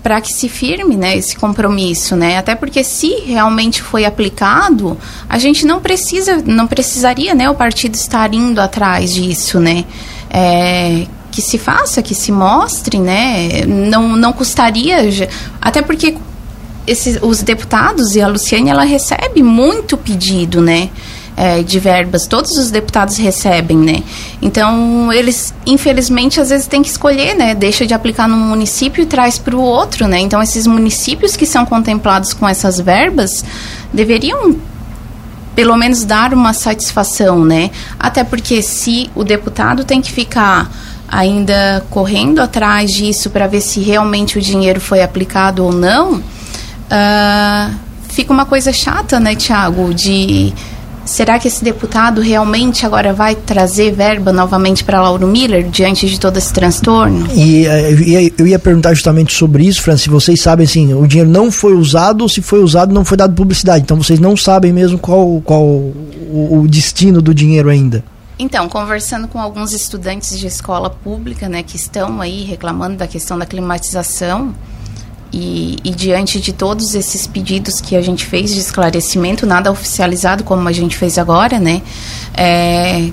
Para 0.03 0.22
que 0.22 0.31
se 0.31 0.48
firme, 0.48 0.95
né, 0.95 1.17
esse 1.17 1.36
compromisso, 1.36 2.15
né? 2.15 2.38
Até 2.38 2.53
porque 2.53 2.84
se 2.84 3.22
realmente 3.22 3.81
foi 3.81 4.05
aplicado, 4.05 4.95
a 5.27 5.39
gente 5.39 5.65
não 5.65 5.81
precisa, 5.81 6.38
não 6.45 6.67
precisaria, 6.67 7.34
né, 7.34 7.50
o 7.50 7.55
partido 7.55 7.95
estar 7.95 8.31
indo 8.31 8.62
atrás 8.62 9.12
disso, 9.12 9.60
né? 9.60 9.86
É, 10.29 11.07
que 11.31 11.41
se 11.41 11.57
faça, 11.57 12.03
que 12.03 12.13
se 12.13 12.31
mostre, 12.31 13.00
né? 13.00 13.65
Não, 13.65 14.15
não 14.15 14.31
custaria, 14.31 14.98
até 15.60 15.81
porque 15.81 16.15
esses, 16.88 17.20
os 17.22 17.42
deputados 17.42 18.15
e 18.15 18.22
a 18.22 18.27
Luciane, 18.27 18.70
ela 18.70 18.84
recebe 18.84 19.42
muito 19.42 19.98
pedido, 19.98 20.62
né? 20.62 20.89
é, 21.38 21.62
de 21.62 21.80
verbas, 21.80 22.27
todos 22.27 22.58
os 22.58 22.72
deputados 22.72 23.18
recebem, 23.18 23.77
né? 23.77 24.04
Então, 24.42 25.12
eles, 25.12 25.54
infelizmente, 25.65 26.39
às 26.39 26.50
vezes 26.50 26.68
têm 26.68 26.82
que 26.82 26.89
escolher, 26.89 27.36
né? 27.36 27.54
Deixa 27.54 27.86
de 27.86 27.94
aplicar 27.94 28.27
num 28.27 28.38
município 28.38 29.04
e 29.04 29.06
traz 29.06 29.38
para 29.38 29.56
o 29.56 29.62
outro, 29.62 30.08
né? 30.08 30.20
Então, 30.20 30.42
esses 30.42 30.65
municípios 30.65 31.36
que 31.36 31.46
são 31.46 31.65
contemplados 31.65 32.34
com 32.34 32.48
essas 32.48 32.80
verbas 32.80 33.44
deveriam 33.92 34.56
pelo 35.54 35.75
menos 35.77 36.04
dar 36.04 36.34
uma 36.34 36.54
satisfação, 36.54 37.44
né? 37.44 37.70
Até 38.00 38.24
porque 38.24 38.62
se 38.62 39.10
o 39.15 39.24
deputado 39.24 39.84
tem 39.84 40.01
que 40.01 40.12
ficar 40.12 40.70
ainda 41.08 41.86
correndo 41.89 42.39
atrás 42.39 42.92
disso 42.92 43.30
para 43.30 43.48
ver 43.48 43.62
se 43.62 43.80
realmente 43.80 44.38
o 44.38 44.42
dinheiro 44.42 44.82
foi 44.82 45.01
aplicado 45.01 45.63
ou 45.63 45.72
não, 45.72 46.22
ah, 46.89 47.72
fica 48.10 48.32
uma 48.32 48.46
coisa 48.46 48.72
chata, 48.72 49.20
né, 49.20 49.36
Tiago? 49.36 49.94
De 49.94 50.54
será 51.06 51.38
que 51.38 51.48
esse 51.48 51.63
deputado 51.63 52.20
realmente 52.20 52.86
agora 52.86 53.13
vai 53.13 53.36
trazer 53.36 53.92
verba 53.94 54.34
novamente 54.34 54.84
para 54.84 55.01
Lauro 55.01 55.27
Miller 55.27 55.70
diante 55.70 56.10
de 56.10 56.20
todo 56.20 56.38
esse 56.38 56.51
transtorno? 56.51 57.27
E 57.34 57.65
eu 57.65 58.00
ia, 58.01 58.32
eu 58.38 58.48
ia 58.48 58.60
perguntar 58.60 58.94
justamente 58.94 59.34
sobre 59.34 59.65
isso, 59.65 59.82
Fran, 59.82 59.98
se 59.98 60.10
vocês 60.10 60.42
sabem 60.42 60.65
assim, 60.65 60.94
o 60.94 61.06
dinheiro 61.08 61.30
não 61.30 61.51
foi 61.51 61.74
usado 61.74 62.22
ou 62.22 62.30
se 62.30 62.42
foi 62.42 62.62
usado 62.62 62.94
não 62.94 63.06
foi 63.06 63.18
dado 63.18 63.34
publicidade. 63.34 63.84
Então 63.84 63.98
vocês 63.98 64.20
não 64.20 64.36
sabem 64.36 64.74
mesmo 64.74 64.98
qual, 64.98 65.42
qual 65.46 65.63
o, 65.63 66.60
o 66.62 66.68
destino 66.68 67.22
do 67.22 67.34
dinheiro 67.34 67.70
ainda. 67.70 68.04
Então, 68.38 68.68
conversando 68.68 69.30
com 69.30 69.39
alguns 69.39 69.72
estudantes 69.72 70.38
de 70.38 70.46
escola 70.46 70.89
pública, 70.89 71.48
né, 71.48 71.63
que 71.63 71.77
estão 71.77 72.20
aí 72.20 72.44
reclamando 72.44 72.98
da 72.98 73.08
questão 73.08 73.38
da 73.38 73.46
climatização 73.46 74.54
e, 75.38 75.77
e 75.84 75.92
diante 75.92 76.39
de 76.39 76.54
todos 76.54 76.96
esses 76.96 77.27
pedidos 77.27 77.82
que 77.82 77.94
a 77.98 78.01
gente 78.01 78.25
fez 78.25 78.54
de 78.54 78.60
esclarecimento, 78.62 79.46
nada 79.46 79.70
oficializado 79.70 80.46
como 80.46 80.65
a 80.70 80.72
gente 80.72 80.96
fez 80.96 81.18
agora, 81.18 81.60
né, 81.60 81.82
é, 82.34 83.10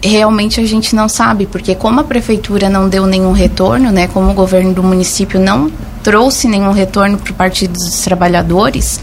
realmente 0.00 0.60
a 0.60 0.66
gente 0.66 0.94
não 0.94 1.08
sabe, 1.08 1.46
porque 1.46 1.74
como 1.74 1.98
a 1.98 2.04
prefeitura 2.04 2.68
não 2.70 2.88
deu 2.88 3.06
nenhum 3.06 3.32
retorno, 3.32 3.90
né, 3.90 4.06
como 4.06 4.30
o 4.30 4.34
governo 4.34 4.72
do 4.72 4.84
município 4.84 5.40
não 5.40 5.68
trouxe 6.04 6.46
nenhum 6.46 6.70
retorno 6.70 7.18
para 7.18 7.32
o 7.32 7.34
Partido 7.34 7.72
dos 7.72 8.02
Trabalhadores, 8.02 9.00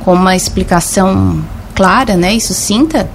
com 0.00 0.12
uma 0.12 0.36
explicação 0.36 1.42
clara, 1.74 2.16
né, 2.16 2.34
e 2.34 2.40
sucinta, 2.40 3.08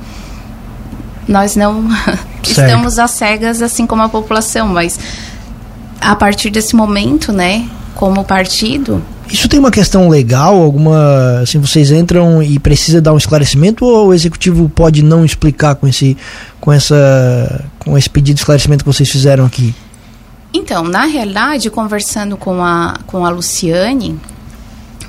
nós 1.27 1.55
não 1.55 1.87
estamos 2.41 2.97
às 2.97 3.11
cegas 3.11 3.61
assim 3.61 3.85
como 3.85 4.01
a 4.01 4.09
população, 4.09 4.67
mas 4.67 4.99
a 6.01 6.15
partir 6.15 6.49
desse 6.49 6.75
momento, 6.75 7.31
né, 7.31 7.69
como 7.99 8.23
partido, 8.23 9.03
Isso 9.29 9.49
tem 9.49 9.59
uma 9.59 9.69
questão 9.69 10.07
legal, 10.07 10.55
alguma. 10.55 11.41
Assim, 11.41 11.59
vocês 11.59 11.91
entram 11.91 12.41
e 12.41 12.57
precisa 12.57 13.01
dar 13.01 13.11
um 13.11 13.17
esclarecimento 13.17 13.83
ou 13.83 14.07
o 14.07 14.13
executivo 14.13 14.69
pode 14.69 15.03
não 15.03 15.25
explicar 15.25 15.75
com 15.75 15.85
esse, 15.85 16.15
com 16.61 16.71
essa, 16.71 17.65
com 17.77 17.97
esse 17.97 18.09
pedido 18.09 18.35
de 18.35 18.41
esclarecimento 18.41 18.85
que 18.85 18.89
vocês 18.89 19.09
fizeram 19.09 19.45
aqui? 19.45 19.75
Então, 20.53 20.85
na 20.85 21.07
realidade, 21.07 21.69
conversando 21.69 22.37
com 22.37 22.63
a, 22.63 22.95
com 23.05 23.25
a 23.25 23.29
Luciane, 23.29 24.17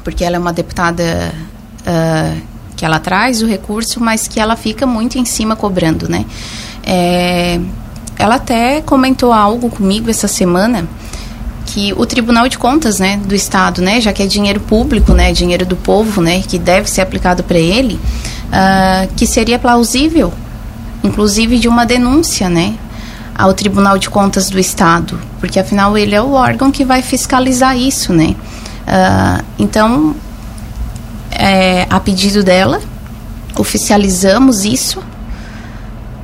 porque 0.02 0.25
ela 0.25 0.35
é 0.35 0.38
uma 0.40 0.52
deputada 0.52 1.32
ah, 1.87 2.35
que 2.76 2.85
ela 2.85 2.99
traz 2.99 3.40
o 3.40 3.47
recurso, 3.47 4.00
mas 4.00 4.26
que 4.26 4.40
ela 4.40 4.56
fica 4.56 4.85
muito 4.85 5.16
em 5.16 5.25
cima 5.25 5.54
cobrando, 5.54 6.09
né? 6.09 6.26
É, 6.82 7.61
ela 8.18 8.35
até 8.35 8.80
comentou 8.80 9.32
algo 9.32 9.70
comigo 9.70 10.11
essa 10.11 10.26
semana 10.26 10.88
que 11.72 11.92
o 11.92 12.04
Tribunal 12.04 12.48
de 12.48 12.58
Contas, 12.58 12.98
né, 12.98 13.20
do 13.24 13.34
Estado, 13.34 13.80
né, 13.80 14.00
já 14.00 14.12
que 14.12 14.22
é 14.22 14.26
dinheiro 14.26 14.58
público, 14.60 15.12
né, 15.12 15.32
dinheiro 15.32 15.64
do 15.64 15.76
povo, 15.76 16.20
né, 16.20 16.42
que 16.46 16.58
deve 16.58 16.90
ser 16.90 17.00
aplicado 17.00 17.44
para 17.44 17.58
ele, 17.58 17.98
ah, 18.52 19.06
que 19.16 19.24
seria 19.26 19.58
plausível, 19.58 20.32
inclusive 21.04 21.58
de 21.58 21.68
uma 21.68 21.86
denúncia, 21.86 22.48
né, 22.48 22.74
ao 23.36 23.54
Tribunal 23.54 23.98
de 23.98 24.10
Contas 24.10 24.50
do 24.50 24.58
Estado, 24.58 25.18
porque 25.38 25.60
afinal 25.60 25.96
ele 25.96 26.14
é 26.14 26.20
o 26.20 26.32
órgão 26.32 26.72
que 26.72 26.84
vai 26.84 27.02
fiscalizar 27.02 27.76
isso, 27.76 28.12
né. 28.12 28.34
Ah, 28.86 29.42
então, 29.56 30.16
é, 31.30 31.86
a 31.88 32.00
pedido 32.00 32.42
dela, 32.42 32.80
oficializamos 33.56 34.64
isso 34.64 35.00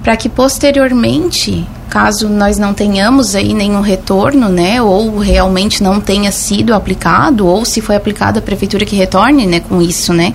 para 0.03 0.17
que 0.17 0.29
posteriormente, 0.29 1.67
caso 1.97 2.29
nós 2.29 2.59
não 2.59 2.75
tenhamos 2.75 3.35
aí 3.35 3.55
nenhum 3.55 3.81
retorno, 3.81 4.51
né, 4.51 4.83
ou 4.83 5.17
realmente 5.17 5.83
não 5.83 5.99
tenha 5.99 6.31
sido 6.31 6.75
aplicado, 6.75 7.47
ou 7.47 7.65
se 7.65 7.81
foi 7.81 7.97
aplicado 7.97 8.39
a 8.39 8.43
prefeitura 8.43 8.85
que 8.85 8.95
retorne, 8.95 9.47
né, 9.47 9.61
com 9.61 9.81
isso, 9.81 10.13
né, 10.13 10.35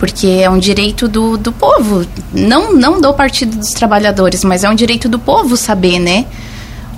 porque 0.00 0.26
é 0.26 0.50
um 0.50 0.58
direito 0.58 1.06
do, 1.06 1.36
do 1.36 1.52
povo, 1.52 2.04
não 2.32 2.74
não 2.74 3.00
do 3.00 3.14
Partido 3.14 3.56
dos 3.56 3.70
Trabalhadores, 3.70 4.42
mas 4.42 4.64
é 4.64 4.68
um 4.68 4.74
direito 4.74 5.08
do 5.08 5.16
povo 5.16 5.56
saber, 5.56 6.00
né, 6.00 6.26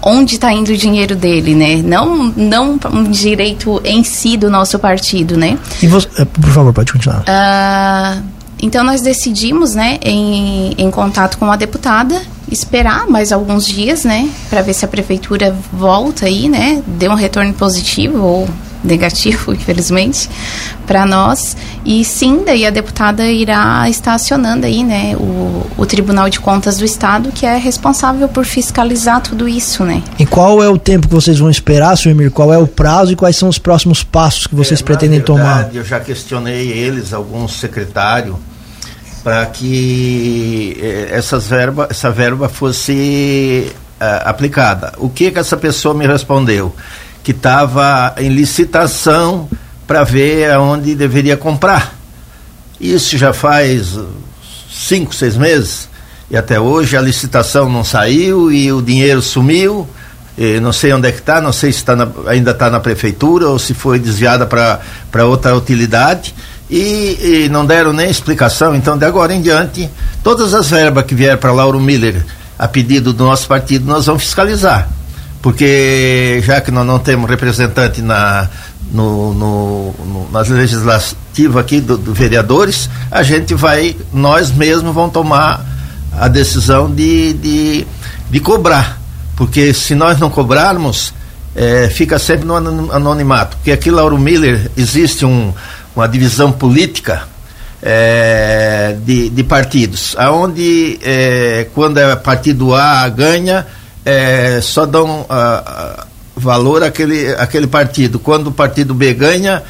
onde 0.00 0.36
está 0.36 0.50
indo 0.54 0.72
o 0.72 0.76
dinheiro 0.76 1.14
dele, 1.14 1.54
né, 1.54 1.76
não 1.76 2.32
não 2.34 2.80
um 2.90 3.04
direito 3.10 3.78
em 3.84 4.02
si 4.02 4.38
do 4.38 4.48
nosso 4.48 4.78
partido, 4.78 5.36
né. 5.36 5.58
E 5.82 5.86
você, 5.86 6.08
eh, 6.16 6.24
por 6.24 6.48
favor, 6.48 6.72
pode 6.72 6.90
continuar. 6.94 7.24
Ah, 7.26 8.16
então 8.58 8.82
nós 8.82 9.02
decidimos, 9.02 9.74
né, 9.74 9.98
em, 10.00 10.72
em 10.78 10.90
contato 10.90 11.36
com 11.36 11.52
a 11.52 11.56
deputada, 11.56 12.22
esperar 12.50 13.06
mais 13.06 13.32
alguns 13.32 13.66
dias, 13.66 14.04
né, 14.04 14.28
para 14.48 14.62
ver 14.62 14.74
se 14.74 14.84
a 14.84 14.88
prefeitura 14.88 15.54
volta 15.72 16.26
aí, 16.26 16.48
né, 16.48 16.82
dê 16.86 17.08
um 17.08 17.14
retorno 17.14 17.52
positivo 17.54 18.22
ou 18.22 18.48
negativo, 18.82 19.52
infelizmente, 19.54 20.28
para 20.86 21.04
nós. 21.04 21.56
E 21.84 22.04
sim, 22.04 22.42
daí 22.44 22.66
a 22.66 22.70
deputada 22.70 23.26
irá 23.26 23.88
estar 23.88 24.14
acionando 24.14 24.66
aí, 24.66 24.84
né, 24.84 25.16
o, 25.16 25.66
o 25.76 25.86
Tribunal 25.86 26.28
de 26.28 26.40
Contas 26.40 26.78
do 26.78 26.84
Estado, 26.84 27.30
que 27.32 27.44
é 27.44 27.56
responsável 27.56 28.28
por 28.28 28.44
fiscalizar 28.44 29.20
tudo 29.20 29.48
isso, 29.48 29.84
né. 29.84 30.02
E 30.18 30.26
qual 30.26 30.62
é 30.62 30.68
o 30.68 30.78
tempo 30.78 31.08
que 31.08 31.14
vocês 31.14 31.38
vão 31.38 31.50
esperar, 31.50 31.96
senhor 31.96 32.14
Emir? 32.14 32.30
Qual 32.30 32.52
é 32.52 32.58
o 32.58 32.66
prazo 32.66 33.12
e 33.12 33.16
quais 33.16 33.36
são 33.36 33.48
os 33.48 33.58
próximos 33.58 34.02
passos 34.02 34.46
que 34.46 34.54
vocês 34.54 34.80
é, 34.80 34.84
pretendem 34.84 35.18
verdade, 35.18 35.40
tomar? 35.40 35.74
Eu 35.74 35.84
já 35.84 36.00
questionei 36.00 36.68
eles, 36.68 37.12
alguns 37.12 37.58
secretários, 37.58 38.36
para 39.28 39.44
que 39.44 40.74
eh, 40.80 41.08
essas 41.10 41.48
verba, 41.48 41.86
essa 41.90 42.10
verba 42.10 42.48
fosse 42.48 43.70
uh, 44.00 44.24
aplicada. 44.24 44.94
O 44.96 45.10
que 45.10 45.30
que 45.30 45.38
essa 45.38 45.54
pessoa 45.54 45.92
me 45.92 46.06
respondeu? 46.06 46.74
Que 47.22 47.32
estava 47.32 48.14
em 48.16 48.30
licitação 48.30 49.46
para 49.86 50.02
ver 50.02 50.50
aonde 50.50 50.94
deveria 50.94 51.36
comprar. 51.36 51.94
Isso 52.80 53.18
já 53.18 53.34
faz 53.34 53.98
cinco, 54.72 55.14
seis 55.14 55.36
meses 55.36 55.90
e 56.30 56.34
até 56.34 56.58
hoje 56.58 56.96
a 56.96 57.00
licitação 57.02 57.68
não 57.68 57.84
saiu 57.84 58.50
e 58.50 58.72
o 58.72 58.80
dinheiro 58.80 59.20
sumiu. 59.20 59.86
não 60.62 60.72
sei 60.72 60.90
onde 60.94 61.06
é 61.06 61.12
que 61.12 61.18
está, 61.18 61.38
não 61.38 61.52
sei 61.52 61.70
se 61.70 61.84
tá 61.84 61.94
na, 61.94 62.08
ainda 62.28 62.52
está 62.52 62.70
na 62.70 62.80
prefeitura 62.80 63.46
ou 63.46 63.58
se 63.58 63.74
foi 63.74 63.98
desviada 63.98 64.46
para 64.46 65.26
outra 65.26 65.54
utilidade 65.54 66.34
e, 66.70 67.44
e, 67.44 67.48
não 67.48 67.64
deram 67.64 67.92
nem 67.92 68.10
explicação. 68.10 68.74
Então, 68.74 68.96
de 68.96 69.04
agora 69.04 69.34
em 69.34 69.40
diante, 69.40 69.88
todas 70.22 70.54
as 70.54 70.70
verbas 70.70 71.04
que 71.04 71.14
vieram 71.14 71.38
para 71.38 71.52
Lauro 71.52 71.80
Miller 71.80 72.24
a 72.58 72.66
pedido 72.66 73.12
do 73.12 73.24
nosso 73.24 73.46
partido, 73.46 73.86
nós 73.86 74.06
vamos 74.06 74.24
fiscalizar. 74.24 74.88
Porque 75.40 76.42
já 76.44 76.60
que 76.60 76.70
nós 76.70 76.84
não 76.84 76.98
temos 76.98 77.30
representante 77.30 78.02
na, 78.02 78.48
no, 78.90 79.32
no, 79.32 79.92
no, 79.92 80.30
nas 80.32 80.48
legislativas 80.48 81.56
aqui 81.56 81.80
dos 81.80 81.98
do 81.98 82.12
vereadores, 82.12 82.90
a 83.10 83.22
gente 83.22 83.54
vai, 83.54 83.96
nós 84.12 84.50
mesmos 84.50 84.92
vamos 84.94 85.12
tomar 85.12 85.64
a 86.18 86.26
decisão 86.26 86.92
de, 86.92 87.32
de, 87.34 87.86
de 88.28 88.40
cobrar. 88.40 89.00
Porque 89.36 89.72
se 89.72 89.94
nós 89.94 90.18
não 90.18 90.28
cobrarmos, 90.28 91.14
é, 91.54 91.88
fica 91.88 92.18
sempre 92.18 92.44
no 92.44 92.56
anonimato. 92.56 93.56
Porque 93.56 93.70
aqui, 93.70 93.90
Lauro 93.90 94.18
Miller, 94.18 94.70
existe 94.76 95.24
um, 95.24 95.52
uma 95.98 96.08
divisão 96.08 96.52
política 96.52 97.26
é, 97.82 98.96
de, 99.04 99.28
de, 99.30 99.42
partidos, 99.42 100.14
aonde 100.16 100.98
é, 101.02 101.66
quando 101.74 101.98
é 101.98 102.14
partido 102.14 102.72
A 102.72 103.08
ganha, 103.08 103.66
é, 104.04 104.60
só 104.60 104.86
dão 104.86 105.22
uh, 105.22 106.06
valor 106.36 106.84
àquele, 106.84 107.34
àquele 107.34 107.66
partido. 107.66 108.18
Quando 108.20 108.46
o 108.46 108.52
partido 108.52 108.94
B 108.94 109.12
ganha, 109.12 109.62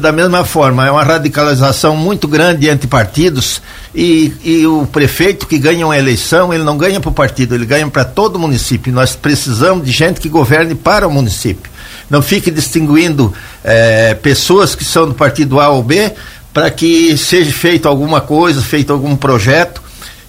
da 0.00 0.10
mesma 0.10 0.44
forma, 0.44 0.86
é 0.86 0.90
uma 0.90 1.02
radicalização 1.02 1.96
muito 1.96 2.26
grande 2.26 2.68
entre 2.68 2.86
partidos 2.86 3.60
e, 3.94 4.32
e 4.42 4.66
o 4.66 4.86
prefeito 4.86 5.46
que 5.46 5.58
ganha 5.58 5.84
uma 5.84 5.98
eleição, 5.98 6.52
ele 6.52 6.64
não 6.64 6.78
ganha 6.78 6.98
para 7.00 7.10
o 7.10 7.12
partido, 7.12 7.54
ele 7.54 7.66
ganha 7.66 7.86
para 7.88 8.04
todo 8.04 8.36
o 8.36 8.38
município. 8.38 8.92
Nós 8.92 9.14
precisamos 9.14 9.84
de 9.84 9.92
gente 9.92 10.20
que 10.20 10.28
governe 10.28 10.74
para 10.74 11.06
o 11.06 11.10
município 11.10 11.76
não 12.08 12.22
fique 12.22 12.50
distinguindo 12.50 13.32
é, 13.64 14.14
pessoas 14.14 14.74
que 14.74 14.84
são 14.84 15.08
do 15.08 15.14
partido 15.14 15.60
A 15.60 15.68
ou 15.70 15.82
B 15.82 16.12
para 16.52 16.70
que 16.70 17.16
seja 17.18 17.52
feito 17.52 17.86
alguma 17.86 18.20
coisa, 18.20 18.62
feito 18.62 18.92
algum 18.92 19.14
projeto. 19.14 19.82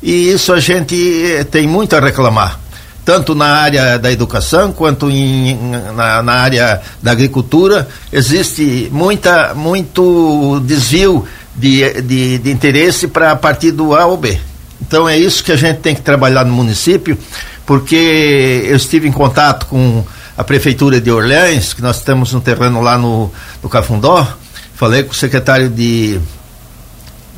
E 0.04 0.32
isso 0.32 0.52
a 0.54 0.60
gente 0.60 0.96
eh, 0.96 1.44
tem 1.44 1.66
muito 1.68 1.96
a 1.96 2.00
reclamar, 2.00 2.60
tanto 3.08 3.34
na 3.34 3.56
área 3.56 3.98
da 3.98 4.12
educação 4.12 4.74
quanto 4.74 5.10
em, 5.10 5.58
na, 5.96 6.22
na 6.22 6.34
área 6.34 6.82
da 7.02 7.14
agricultura. 7.14 7.88
Existe 8.12 8.90
muita, 8.92 9.54
muito 9.54 10.60
desvio 10.66 11.26
de, 11.56 12.02
de, 12.02 12.38
de 12.38 12.52
interesse 12.52 13.08
para 13.08 13.34
partido 13.38 13.96
A 13.96 14.06
ou 14.06 14.18
B. 14.18 14.38
Então 14.82 15.08
é 15.08 15.18
isso 15.18 15.42
que 15.42 15.54
a 15.54 15.56
gente 15.56 15.78
tem 15.78 15.96
que 15.96 16.02
trabalhar 16.02 16.44
no 16.44 16.52
município, 16.52 17.18
porque 17.66 18.66
eu 18.68 18.76
estive 18.76 19.08
em 19.08 19.14
contato 19.14 19.68
com 19.68 20.04
a 20.38 20.44
Prefeitura 20.44 21.00
de 21.00 21.10
Orleans, 21.10 21.74
que 21.74 21.82
nós 21.82 22.02
temos 22.02 22.34
um 22.34 22.42
terreno 22.42 22.82
lá 22.82 22.98
no, 22.98 23.32
no 23.64 23.70
Cafundó. 23.70 24.28
Falei 24.76 25.04
com 25.04 25.14
o 25.14 25.16
secretário 25.16 25.70
de, 25.70 26.20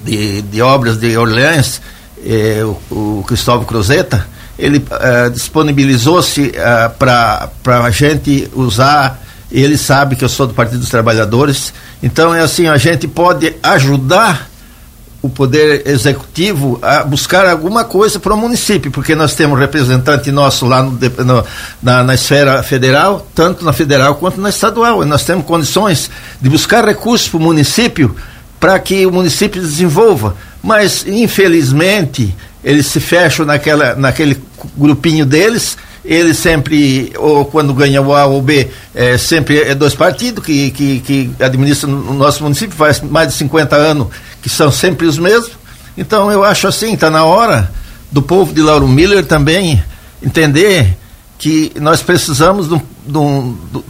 de, 0.03 0.41
de 0.41 0.61
Obras 0.63 0.99
de 0.99 1.15
Orleans, 1.15 1.79
eh, 2.25 2.63
o, 2.89 3.19
o 3.19 3.23
Cristóvão 3.27 3.65
Cruzeta. 3.65 4.38
Ele 4.59 4.85
eh, 4.91 5.29
disponibilizou-se 5.29 6.51
eh, 6.53 6.91
para 6.99 7.49
a 7.65 7.89
gente 7.89 8.49
usar. 8.53 9.23
Ele 9.51 9.77
sabe 9.77 10.15
que 10.15 10.23
eu 10.23 10.29
sou 10.29 10.45
do 10.45 10.53
Partido 10.53 10.79
dos 10.79 10.89
Trabalhadores. 10.89 11.73
Então, 12.03 12.35
é 12.35 12.41
assim: 12.41 12.67
a 12.67 12.77
gente 12.77 13.07
pode 13.07 13.55
ajudar 13.63 14.49
o 15.21 15.29
poder 15.29 15.85
executivo 15.85 16.79
a 16.81 17.03
buscar 17.03 17.45
alguma 17.47 17.83
coisa 17.83 18.19
para 18.19 18.33
o 18.33 18.37
município, 18.37 18.89
porque 18.89 19.15
nós 19.15 19.35
temos 19.35 19.59
representante 19.59 20.31
nosso 20.31 20.65
lá 20.65 20.81
no, 20.81 20.91
no, 20.91 21.43
na, 21.83 22.03
na, 22.03 22.13
esfera 22.13 22.63
federal, 22.63 23.27
tanto 23.35 23.65
na 23.65 23.73
federal 23.73 24.15
quanto 24.15 24.39
na 24.39 24.49
estadual. 24.49 25.03
E 25.03 25.05
nós 25.05 25.25
temos 25.25 25.45
condições 25.45 26.09
de 26.39 26.49
buscar 26.49 26.85
recursos 26.85 27.27
para 27.27 27.37
o 27.37 27.41
município 27.41 28.15
para 28.59 28.77
que 28.79 29.05
o 29.05 29.11
município 29.11 29.61
desenvolva. 29.61 30.35
Mas, 30.61 31.05
infelizmente, 31.07 32.35
eles 32.63 32.87
se 32.87 32.99
fecham 32.99 33.45
naquela, 33.45 33.95
naquele 33.95 34.35
grupinho 34.77 35.25
deles 35.25 35.77
ele 36.03 36.33
sempre, 36.33 37.11
ou 37.17 37.45
quando 37.45 37.73
ganha 37.73 38.01
o 38.01 38.15
A 38.15 38.25
ou 38.25 38.39
o 38.39 38.41
B, 38.41 38.69
é, 38.95 39.17
sempre 39.17 39.59
é 39.61 39.75
dois 39.75 39.93
partidos 39.93 40.43
que, 40.43 40.71
que, 40.71 40.99
que 41.01 41.31
administram 41.39 41.93
o 41.93 42.13
nosso 42.13 42.41
município, 42.43 42.75
faz 42.75 43.01
mais 43.01 43.27
de 43.27 43.33
50 43.35 43.75
anos 43.75 44.07
que 44.41 44.49
são 44.49 44.71
sempre 44.71 45.05
os 45.05 45.17
mesmos. 45.17 45.51
Então 45.97 46.31
eu 46.31 46.43
acho 46.43 46.67
assim, 46.67 46.93
está 46.93 47.09
na 47.09 47.25
hora 47.25 47.71
do 48.11 48.21
povo 48.21 48.53
de 48.53 48.61
Lauro 48.61 48.87
Miller 48.87 49.25
também 49.25 49.83
entender 50.23 50.97
que 51.37 51.71
nós 51.79 52.01
precisamos 52.01 52.67
de, 52.67 52.73
um, 52.73 52.81
de, 53.05 53.17
um, 53.17 53.57
de 53.71 53.83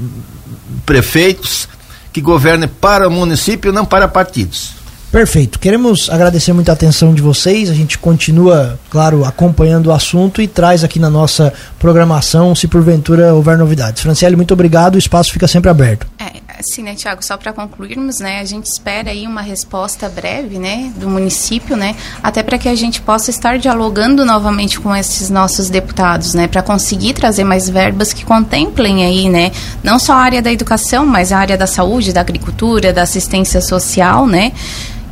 prefeitos 0.86 1.68
que 2.12 2.22
governem 2.22 2.68
para 2.68 3.08
o 3.08 3.12
município, 3.12 3.72
não 3.72 3.86
para 3.86 4.08
partidos. 4.08 4.72
Perfeito. 5.12 5.60
Queremos 5.60 6.10
agradecer 6.10 6.54
muito 6.54 6.70
a 6.70 6.74
atenção 6.74 7.14
de 7.14 7.22
vocês. 7.22 7.70
A 7.70 7.74
gente 7.74 7.98
continua, 7.98 8.80
claro, 8.92 9.26
acompanhando 9.26 9.88
o 9.88 9.92
assunto 9.92 10.40
e 10.42 10.48
traz 10.48 10.84
aqui 10.84 11.00
na 11.00 11.10
nossa 11.10 11.52
programação 11.80 12.54
se 12.54 12.68
porventura 12.68 13.34
houver 13.34 13.58
novidades. 13.58 14.04
Franciele, 14.04 14.36
muito 14.36 14.54
obrigado. 14.54 14.96
O 14.96 15.00
espaço 15.00 15.32
fica 15.32 15.48
sempre 15.48 15.70
aberto. 15.70 16.06
É, 16.20 16.34
sim, 16.62 16.84
né, 16.84 16.94
Tiago? 16.94 17.24
Só 17.24 17.38
para 17.38 17.52
concluirmos, 17.54 18.20
né, 18.20 18.40
a 18.40 18.46
gente 18.46 18.66
espera 18.66 19.10
aí 19.10 19.26
uma 19.26 19.42
resposta 19.42 20.08
breve, 20.08 20.60
né, 20.60 20.92
do 20.98 21.10
município, 21.10 21.76
né, 21.76 21.96
até 22.22 22.44
para 22.44 22.58
que 22.58 22.68
a 22.68 22.76
gente 22.76 23.02
possa 23.02 23.30
estar 23.30 23.58
dialogando 23.58 24.26
novamente 24.26 24.80
com 24.80 24.96
esses 24.96 25.30
nossos 25.30 25.70
deputados, 25.70 26.34
né, 26.34 26.48
para 26.48 26.62
conseguir 26.62 27.14
trazer 27.14 27.44
mais 27.44 27.70
verbas 27.70 28.12
que 28.12 28.26
contemplem 28.26 29.06
aí, 29.06 29.30
né, 29.30 29.52
não 29.82 29.98
só 29.98 30.14
a 30.14 30.18
área 30.18 30.42
da 30.42 30.52
educação, 30.52 31.06
mas 31.06 31.32
a 31.32 31.38
área 31.38 31.58
da 31.58 31.66
saúde, 31.66 32.12
da 32.12 32.22
agricultura, 32.22 32.92
da 32.92 33.04
assistência 33.04 33.62
social, 33.62 34.28
né 34.28 34.52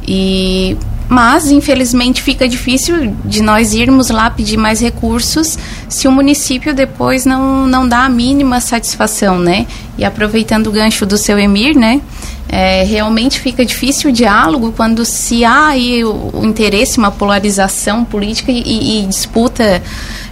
e 0.08 0.78
mas 1.10 1.50
infelizmente 1.52 2.22
fica 2.22 2.48
difícil 2.48 3.14
de 3.24 3.42
nós 3.42 3.74
irmos 3.74 4.10
lá 4.10 4.30
pedir 4.30 4.58
mais 4.58 4.82
recursos 4.82 5.58
se 5.88 6.06
o 6.06 6.12
município 6.12 6.76
depois 6.76 7.26
não, 7.26 7.66
não 7.66 7.88
dá 7.88 8.00
a 8.04 8.10
mínima 8.10 8.60
satisfação, 8.60 9.40
né? 9.40 9.66
E 9.98 10.04
aproveitando 10.04 10.68
o 10.68 10.72
gancho 10.72 11.06
do 11.06 11.18
seu 11.18 11.40
Emir, 11.40 11.78
né? 11.78 12.02
É, 12.50 12.84
realmente 12.84 13.40
fica 13.40 13.66
difícil 13.66 14.10
o 14.10 14.14
diálogo 14.14 14.72
quando 14.72 15.04
se 15.04 15.44
há 15.44 15.68
aí 15.68 16.04
o, 16.04 16.32
o 16.34 16.46
interesse, 16.46 16.98
uma 16.98 17.12
polarização 17.12 18.06
política 18.06 18.52
e, 18.52 19.04
e 19.04 19.06
disputa 19.06 19.82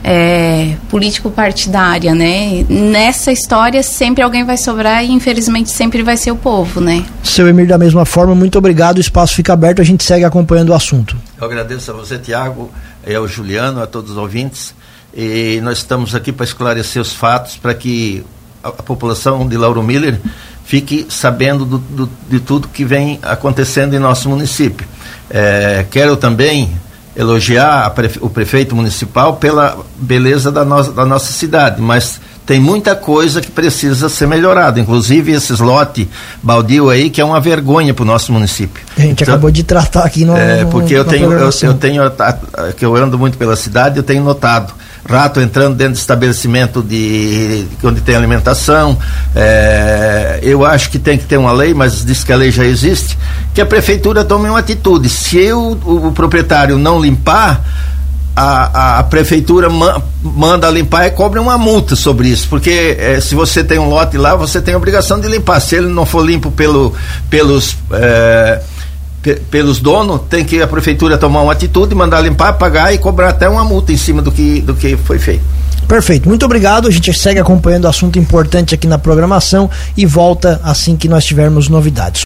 é, 0.08 0.75
político-partidária, 0.89 2.13
né? 2.13 2.63
Nessa 2.69 3.32
história 3.32 3.82
sempre 3.82 4.23
alguém 4.23 4.45
vai 4.45 4.56
sobrar 4.56 5.04
e 5.04 5.12
infelizmente 5.12 5.71
sempre 5.71 6.04
vai 6.04 6.15
ser 6.15 6.32
o 6.32 6.36
povo, 6.36 6.80
né? 6.80 7.04
Seu 7.23 7.47
Emir, 7.47 7.67
da 7.67 7.78
mesma 7.78 8.06
forma, 8.06 8.36
muito 8.36 8.58
obrigado, 8.58 8.97
o 8.97 9.01
espaço 9.01 9.34
fica 9.34 9.54
aberto, 9.54 9.82
a 9.82 9.86
gente 9.86 10.04
segue 10.04 10.23
acompanhando 10.23 10.69
o 10.69 10.73
assunto. 10.75 11.17
Eu 11.39 11.45
agradeço 11.45 11.89
a 11.89 11.93
você, 11.95 12.19
Tiago, 12.19 12.69
ao 13.13 13.28
Juliano, 13.28 13.82
a 13.82 13.88
todos 13.88 14.12
os 14.12 14.17
ouvintes, 14.17 14.75
e 15.12 15.60
nós 15.63 15.80
estamos 15.80 16.13
aqui 16.13 16.32
para 16.32 16.45
esclarecer 16.45 17.01
os 17.01 17.12
fatos, 17.12 17.58
para 17.58 17.73
que 17.73 18.23
a, 18.63 18.69
a, 18.69 18.84
população 18.84 19.47
de 19.47 19.58
Lauro 19.58 19.82
Miller 19.82 20.19
fique 20.65 21.06
sabendo 21.10 21.63
do, 21.63 21.78
do, 21.78 22.10
de 22.30 22.39
tudo 22.39 22.67
que 22.67 22.84
vem 22.84 23.19
acontecendo 23.21 23.95
em 23.95 23.99
nosso 23.99 24.28
município. 24.28 24.86
É, 25.30 25.86
quero 25.89 26.17
também 26.17 26.71
elogiar 27.15 27.89
prefe, 27.91 28.19
o 28.21 28.30
prefeito 28.30 28.75
municipal 28.75 29.38
pela 29.38 29.78
beleza 29.95 30.51
da, 30.51 30.65
no, 30.65 30.84
da 30.91 31.06
nossa 31.06 31.32
cidade, 31.32 31.82
mas 31.82 32.19
tem 32.45 32.60
muita 32.60 32.95
coisa 32.95 33.41
que 33.41 33.49
precisa 33.49 34.10
ser 34.10 34.28
melhorada, 34.28 34.80
inclusive 34.80 35.32
esses 35.32 35.60
lote 35.60 36.10
baldio 36.43 36.89
aí, 36.89 37.10
que 37.10 37.21
é 37.21 37.25
uma 37.25 37.39
vergonha 37.39 37.93
para 37.93 38.04
o 38.04 38.06
nosso 38.06 38.34
município. 38.34 38.84
A 38.97 39.01
gente 39.01 39.23
então, 39.23 39.34
acabou 39.34 39.49
de 39.49 39.63
tratar 39.63 40.04
aqui 40.04 40.25
no. 40.25 40.36
É, 40.36 40.65
porque 40.65 40.93
eu 40.93 41.06
tenho, 41.06 41.32
eu, 41.32 41.49
eu, 41.62 41.73
tenho, 41.73 42.01
que 42.78 42.86
eu 42.86 42.95
ando 42.95 43.17
muito 43.17 43.38
pela 43.38 43.56
cidade, 43.56 43.97
eu 43.97 44.04
tenho 44.04 44.23
notado 44.23 44.73
rato 45.07 45.39
entrando 45.39 45.75
dentro 45.75 45.93
de 45.93 45.99
estabelecimento 45.99 46.81
de, 46.81 47.63
de 47.63 47.87
onde 47.87 48.01
tem 48.01 48.15
alimentação. 48.15 48.97
É, 49.35 50.39
eu 50.41 50.65
acho 50.65 50.89
que 50.89 50.97
tem 50.97 51.17
que 51.17 51.25
ter 51.25 51.37
uma 51.37 51.51
lei, 51.51 51.73
mas 51.73 52.03
diz 52.03 52.23
que 52.23 52.33
a 52.33 52.35
lei 52.35 52.51
já 52.51 52.65
existe, 52.65 53.17
que 53.53 53.61
a 53.61 53.65
prefeitura 53.65 54.25
tome 54.25 54.49
uma 54.49 54.59
atitude. 54.59 55.07
Se 55.09 55.37
eu, 55.37 55.79
o, 55.85 56.07
o 56.07 56.11
proprietário 56.11 56.77
não 56.77 56.99
limpar, 56.99 57.63
a, 58.35 58.99
a, 58.99 59.03
prefeitura 59.03 59.69
ma, 59.69 60.01
manda 60.21 60.69
limpar 60.69 61.07
e 61.07 61.11
cobra 61.11 61.41
uma 61.41 61.57
multa 61.57 61.95
sobre 61.95 62.27
isso, 62.27 62.47
porque 62.49 62.97
é, 62.99 63.21
se 63.21 63.33
você 63.33 63.63
tem 63.63 63.79
um 63.79 63.87
lote 63.87 64.17
lá, 64.17 64.35
você 64.35 64.59
tem 64.59 64.73
a 64.73 64.77
obrigação 64.77 65.19
de 65.19 65.27
limpar. 65.27 65.59
Se 65.61 65.75
ele 65.75 65.87
não 65.87 66.05
for 66.05 66.25
limpo 66.25 66.51
pelo, 66.51 66.93
pelos. 67.29 67.77
É, 67.91 68.61
pelos 69.33 69.79
donos, 69.79 70.21
tem 70.29 70.43
que 70.45 70.61
a 70.61 70.67
prefeitura 70.67 71.17
tomar 71.17 71.41
uma 71.41 71.51
atitude, 71.51 71.95
mandar 71.95 72.21
limpar, 72.21 72.53
pagar 72.53 72.93
e 72.93 72.97
cobrar 72.97 73.29
até 73.29 73.49
uma 73.49 73.63
multa 73.63 73.91
em 73.91 73.97
cima 73.97 74.21
do 74.21 74.31
que, 74.31 74.61
do 74.61 74.73
que 74.73 74.95
foi 74.97 75.19
feito. 75.19 75.43
Perfeito, 75.88 76.27
muito 76.27 76.43
obrigado. 76.43 76.88
A 76.88 76.91
gente 76.91 77.13
segue 77.13 77.39
acompanhando 77.39 77.85
o 77.85 77.88
assunto 77.88 78.17
importante 78.17 78.73
aqui 78.73 78.88
na 78.88 78.97
programação 78.97 79.69
e 79.95 80.05
volta 80.05 80.59
assim 80.63 80.95
que 80.95 81.07
nós 81.07 81.23
tivermos 81.23 81.69
novidades. 81.69 82.13